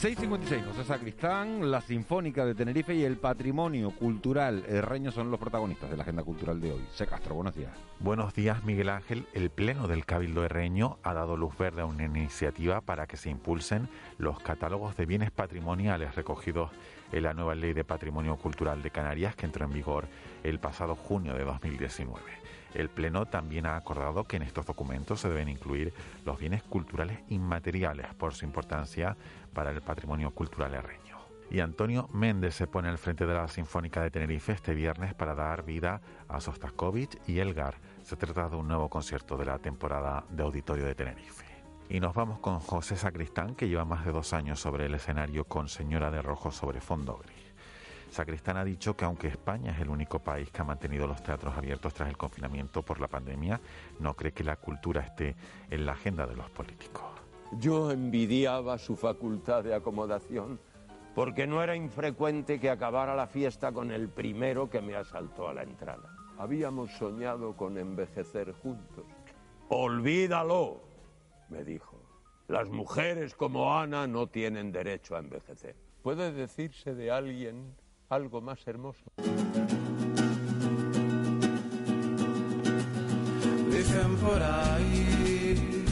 6.56, 0.01 0.65
José 0.65 0.83
Sacristán, 0.83 1.69
la 1.69 1.79
Sinfónica 1.79 2.43
de 2.43 2.55
Tenerife 2.55 2.95
y 2.95 3.03
el 3.03 3.17
Patrimonio 3.17 3.91
Cultural 3.91 4.65
Herreño 4.67 5.11
son 5.11 5.29
los 5.29 5.39
protagonistas 5.39 5.91
de 5.91 5.95
la 5.95 6.01
agenda 6.01 6.23
cultural 6.23 6.59
de 6.59 6.71
hoy. 6.71 6.83
C. 6.91 7.05
Castro, 7.05 7.35
buenos 7.35 7.53
días. 7.53 7.71
Buenos 7.99 8.33
días, 8.33 8.63
Miguel 8.63 8.89
Ángel. 8.89 9.27
El 9.33 9.51
Pleno 9.51 9.87
del 9.87 10.07
Cabildo 10.07 10.43
Herreño 10.43 10.97
ha 11.03 11.13
dado 11.13 11.37
luz 11.37 11.55
verde 11.55 11.83
a 11.83 11.85
una 11.85 12.05
iniciativa 12.05 12.81
para 12.81 13.05
que 13.05 13.15
se 13.15 13.29
impulsen 13.29 13.89
los 14.17 14.39
catálogos 14.39 14.97
de 14.97 15.05
bienes 15.05 15.29
patrimoniales 15.29 16.15
recogidos 16.15 16.71
en 17.11 17.21
la 17.21 17.35
nueva 17.35 17.53
Ley 17.53 17.73
de 17.73 17.83
Patrimonio 17.83 18.37
Cultural 18.37 18.81
de 18.81 18.89
Canarias 18.89 19.35
que 19.35 19.45
entró 19.45 19.65
en 19.65 19.73
vigor 19.73 20.07
el 20.43 20.57
pasado 20.57 20.95
junio 20.95 21.35
de 21.35 21.43
2019. 21.43 22.40
El 22.73 22.89
Pleno 22.89 23.25
también 23.25 23.65
ha 23.65 23.75
acordado 23.75 24.23
que 24.23 24.37
en 24.37 24.43
estos 24.43 24.65
documentos 24.65 25.19
se 25.19 25.29
deben 25.29 25.49
incluir 25.49 25.93
los 26.25 26.39
bienes 26.39 26.63
culturales 26.63 27.19
inmateriales 27.29 28.13
por 28.15 28.33
su 28.33 28.45
importancia 28.45 29.17
para 29.53 29.71
el 29.71 29.81
patrimonio 29.81 30.31
cultural 30.31 30.73
herreño. 30.73 31.17
Y 31.49 31.59
Antonio 31.59 32.07
Méndez 32.13 32.55
se 32.55 32.65
pone 32.65 32.87
al 32.87 32.97
frente 32.97 33.25
de 33.25 33.33
la 33.33 33.47
Sinfónica 33.49 34.01
de 34.01 34.09
Tenerife 34.09 34.53
este 34.53 34.73
viernes 34.73 35.13
para 35.13 35.35
dar 35.35 35.65
vida 35.65 36.01
a 36.29 36.39
Sostakovich 36.39 37.19
y 37.27 37.39
Elgar. 37.39 37.75
Se 38.03 38.15
trata 38.15 38.47
de 38.47 38.55
un 38.55 38.69
nuevo 38.69 38.89
concierto 38.89 39.35
de 39.35 39.45
la 39.45 39.59
temporada 39.59 40.23
de 40.29 40.43
Auditorio 40.43 40.85
de 40.85 40.95
Tenerife. 40.95 41.45
Y 41.89 41.99
nos 41.99 42.13
vamos 42.13 42.39
con 42.39 42.61
José 42.61 42.95
Sacristán, 42.95 43.53
que 43.53 43.67
lleva 43.67 43.83
más 43.83 44.05
de 44.05 44.13
dos 44.13 44.31
años 44.31 44.61
sobre 44.61 44.85
el 44.85 44.95
escenario 44.95 45.43
con 45.43 45.67
Señora 45.67 46.09
de 46.09 46.21
Rojo 46.21 46.51
sobre 46.51 46.79
fondo 46.79 47.17
gris. 47.17 47.50
Sacristán 48.11 48.57
ha 48.57 48.65
dicho 48.65 48.95
que 48.95 49.05
aunque 49.05 49.29
España 49.29 49.71
es 49.71 49.79
el 49.79 49.89
único 49.89 50.19
país 50.19 50.51
que 50.51 50.61
ha 50.61 50.65
mantenido 50.65 51.07
los 51.07 51.23
teatros 51.23 51.55
abiertos 51.57 51.93
tras 51.93 52.09
el 52.09 52.17
confinamiento 52.17 52.83
por 52.83 52.99
la 52.99 53.07
pandemia, 53.07 53.61
no 53.99 54.13
cree 54.15 54.33
que 54.33 54.43
la 54.43 54.57
cultura 54.57 54.99
esté 55.01 55.33
en 55.69 55.85
la 55.85 55.93
agenda 55.93 56.27
de 56.27 56.35
los 56.35 56.49
políticos. 56.49 57.05
Yo 57.53 57.89
envidiaba 57.89 58.77
su 58.77 58.97
facultad 58.97 59.63
de 59.63 59.73
acomodación 59.73 60.59
porque 61.15 61.47
no 61.47 61.63
era 61.63 61.73
infrecuente 61.73 62.59
que 62.59 62.69
acabara 62.69 63.15
la 63.15 63.27
fiesta 63.27 63.71
con 63.71 63.91
el 63.91 64.09
primero 64.09 64.69
que 64.69 64.81
me 64.81 64.95
asaltó 64.95 65.47
a 65.47 65.53
la 65.53 65.63
entrada. 65.63 66.13
Habíamos 66.37 66.91
soñado 66.91 67.55
con 67.55 67.77
envejecer 67.77 68.51
juntos. 68.61 69.05
Olvídalo, 69.69 70.81
me 71.47 71.63
dijo. 71.63 71.97
Las 72.49 72.67
mujeres 72.67 73.35
como 73.35 73.73
Ana 73.77 74.05
no 74.05 74.27
tienen 74.27 74.73
derecho 74.73 75.15
a 75.15 75.19
envejecer. 75.19 75.77
¿Puede 76.01 76.33
decirse 76.33 76.93
de 76.93 77.11
alguien 77.11 77.73
algo 78.11 78.41
más 78.41 78.59
hermoso? 78.67 79.03
Dicen 83.71 84.15
por 84.17 84.41
ahí. 84.41 85.85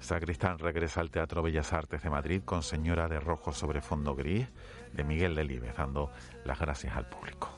Sacristán 0.00 0.58
regresa 0.58 1.00
al 1.00 1.10
Teatro 1.10 1.42
Bellas 1.42 1.72
Artes 1.72 2.02
de 2.02 2.10
Madrid 2.10 2.42
con 2.44 2.62
Señora 2.62 3.08
de 3.08 3.20
Rojo 3.20 3.52
sobre 3.52 3.80
fondo 3.80 4.16
gris 4.16 4.48
de 4.92 5.04
Miguel 5.04 5.36
Delibes, 5.36 5.76
dando 5.76 6.10
las 6.44 6.58
gracias 6.58 6.96
al 6.96 7.08
público. 7.08 7.48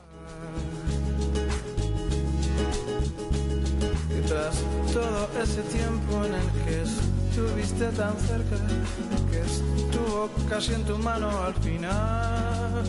Y 4.11 4.27
tras 4.27 4.63
todo 4.93 5.41
ese 5.41 5.63
tiempo 5.63 6.23
en 6.25 6.33
el 6.35 6.51
que 6.65 6.85
estuviste 7.33 7.85
tan 7.93 8.15
cerca, 8.19 8.55
que 9.31 9.39
estuvo 9.39 10.29
casi 10.47 10.73
en 10.73 10.83
tu 10.83 10.99
mano 10.99 11.29
al 11.43 11.55
final. 11.55 12.83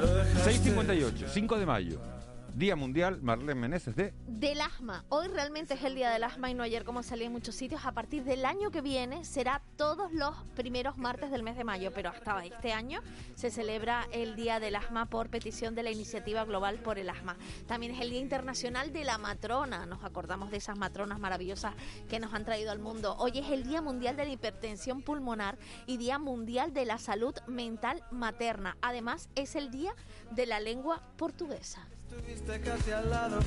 Lo 0.00 0.14
dejaste 0.16 0.74
6.58, 0.74 1.28
5 1.28 1.58
de 1.58 1.66
mayo. 1.66 2.19
Día 2.54 2.76
Mundial, 2.76 3.22
Marlene 3.22 3.54
Meneses 3.54 3.94
de... 3.96 4.12
Del 4.26 4.60
asma. 4.60 5.04
Hoy 5.08 5.28
realmente 5.28 5.74
es 5.74 5.84
el 5.84 5.94
día 5.94 6.10
del 6.10 6.24
asma 6.24 6.50
y 6.50 6.54
no 6.54 6.62
ayer 6.62 6.84
como 6.84 7.02
salí 7.02 7.24
en 7.24 7.32
muchos 7.32 7.54
sitios. 7.54 7.84
A 7.84 7.92
partir 7.92 8.24
del 8.24 8.44
año 8.44 8.70
que 8.70 8.80
viene 8.80 9.24
será 9.24 9.62
todos 9.76 10.12
los 10.12 10.34
primeros 10.56 10.98
martes 10.98 11.30
del 11.30 11.42
mes 11.42 11.56
de 11.56 11.64
mayo, 11.64 11.92
pero 11.94 12.10
hasta 12.10 12.44
este 12.44 12.72
año 12.72 13.00
se 13.34 13.50
celebra 13.50 14.06
el 14.12 14.36
Día 14.36 14.60
del 14.60 14.76
Asma 14.76 15.06
por 15.06 15.30
petición 15.30 15.74
de 15.74 15.82
la 15.82 15.90
Iniciativa 15.90 16.44
Global 16.44 16.78
por 16.78 16.98
el 16.98 17.08
Asma. 17.10 17.36
También 17.66 17.94
es 17.94 18.00
el 18.00 18.10
Día 18.10 18.20
Internacional 18.20 18.92
de 18.92 19.04
la 19.04 19.18
Matrona. 19.18 19.86
Nos 19.86 20.04
acordamos 20.04 20.50
de 20.50 20.56
esas 20.58 20.76
matronas 20.76 21.20
maravillosas 21.20 21.74
que 22.08 22.18
nos 22.18 22.34
han 22.34 22.44
traído 22.44 22.72
al 22.72 22.78
mundo. 22.78 23.16
Hoy 23.18 23.38
es 23.38 23.50
el 23.50 23.64
Día 23.64 23.82
Mundial 23.82 24.16
de 24.16 24.24
la 24.24 24.32
Hipertensión 24.32 25.02
Pulmonar 25.02 25.58
y 25.86 25.96
Día 25.96 26.18
Mundial 26.18 26.72
de 26.72 26.84
la 26.84 26.98
Salud 26.98 27.34
Mental 27.46 28.02
Materna. 28.10 28.76
Además, 28.82 29.28
es 29.34 29.54
el 29.56 29.70
Día 29.70 29.94
de 30.30 30.46
la 30.46 30.60
Lengua 30.60 31.02
Portuguesa. 31.16 31.86
Estuviste 32.10 32.60
casi 32.60 32.90
al 32.90 33.08
lado, 33.08 33.38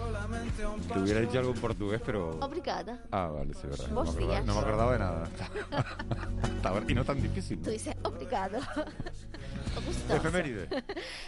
solamente 0.00 0.62
a 0.62 0.68
un 0.68 0.80
Te 0.82 0.98
hubiera 1.00 1.20
dicho 1.20 1.38
algo 1.40 1.50
en 1.52 1.60
portugués, 1.60 2.00
pero... 2.06 2.30
Obrigada. 2.40 3.02
Ah, 3.10 3.26
vale, 3.26 3.52
sí, 3.54 3.66
verdad. 3.66 3.88
No 3.88 4.04
me, 4.04 4.06
Vos 4.06 4.14
acordaba, 4.14 4.40
no 4.42 4.54
me 4.54 4.60
acordaba 4.60 4.92
de 4.92 4.98
nada. 5.00 5.28
Hasta 6.42 6.68
ahora- 6.68 6.84
y 6.86 6.94
no 6.94 7.04
tan 7.04 7.20
difícil. 7.20 7.60
Tú 7.60 7.70
dices 7.70 7.96
obrigado. 8.04 8.58
Efeméride. 10.10 10.68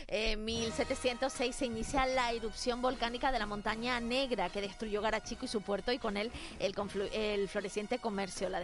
En 0.09 0.45
1706 0.45 1.57
se 1.57 1.67
inicia 1.67 2.07
la 2.07 2.33
erupción 2.33 2.81
volcánica 2.81 3.33
de 3.33 3.41
la 3.41 3.47
montaña 3.47 3.99
negra 3.99 4.51
que 4.51 4.61
destruyó 4.61 5.03
Garachico 5.03 5.47
y 5.47 5.49
su 5.49 5.63
puerto 5.63 5.91
y 5.91 5.99
con 5.99 6.17
él 6.17 6.31
el, 6.61 6.75
el 7.13 7.49
floreciente 7.49 7.99
comercio. 7.99 8.49
La, 8.49 8.63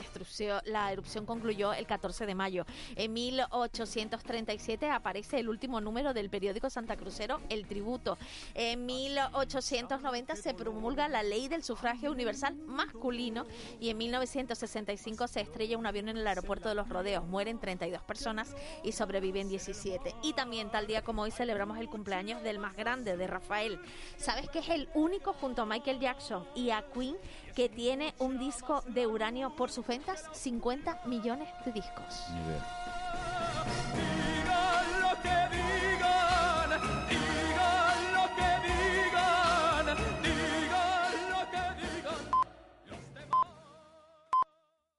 la 0.64 0.92
erupción 0.92 1.26
concluyó 1.26 1.72
el 1.72 1.86
14 1.86 2.26
de 2.26 2.34
mayo. 2.36 2.64
En 2.94 3.12
1837 3.12 4.88
aparece 4.88 5.40
el 5.40 5.48
último 5.48 5.80
número 5.80 6.14
del 6.14 6.30
periódico 6.30 6.70
Santa 6.70 6.96
Crucero, 6.96 7.40
El 7.48 7.66
Tributo. 7.66 8.18
En 8.54 8.86
1890 8.86 10.36
se 10.36 10.54
promulga 10.54 11.08
la 11.08 11.24
ley 11.24 11.48
del 11.48 11.64
sufragio 11.64 12.12
universal 12.12 12.54
masculino 12.54 13.46
y 13.80 13.90
en 13.90 13.98
1965 13.98 15.26
se 15.26 15.40
estrella 15.40 15.76
un 15.76 15.86
avión 15.86 16.08
en 16.08 16.18
el 16.18 16.26
aeropuerto 16.26 16.68
de 16.68 16.76
Los 16.76 16.88
Rodeos. 16.88 17.26
Mueren 17.26 17.58
32 17.58 18.02
personas 18.02 18.54
y 18.84 18.92
sobreviven 18.92 19.48
17. 19.48 20.14
Y 20.22 20.34
también 20.34 20.70
tal 20.70 20.86
día 20.86 21.02
como 21.02 21.22
hoy 21.22 21.31
celebramos 21.32 21.78
el 21.78 21.88
cumpleaños 21.88 22.42
del 22.42 22.58
más 22.58 22.76
grande, 22.76 23.16
de 23.16 23.26
Rafael. 23.26 23.80
¿Sabes 24.16 24.48
que 24.48 24.60
es 24.60 24.68
el 24.68 24.88
único 24.94 25.32
junto 25.32 25.62
a 25.62 25.66
Michael 25.66 26.00
Jackson 26.00 26.46
y 26.54 26.70
a 26.70 26.84
Queen 26.92 27.16
que 27.54 27.68
tiene 27.68 28.14
un 28.18 28.38
disco 28.38 28.82
de 28.88 29.06
uranio 29.06 29.54
por 29.56 29.70
sus 29.70 29.86
ventas? 29.86 30.28
50 30.32 31.02
millones 31.06 31.48
de 31.64 31.72
discos. 31.72 32.26
Lo 35.00 35.22
que 35.22 35.91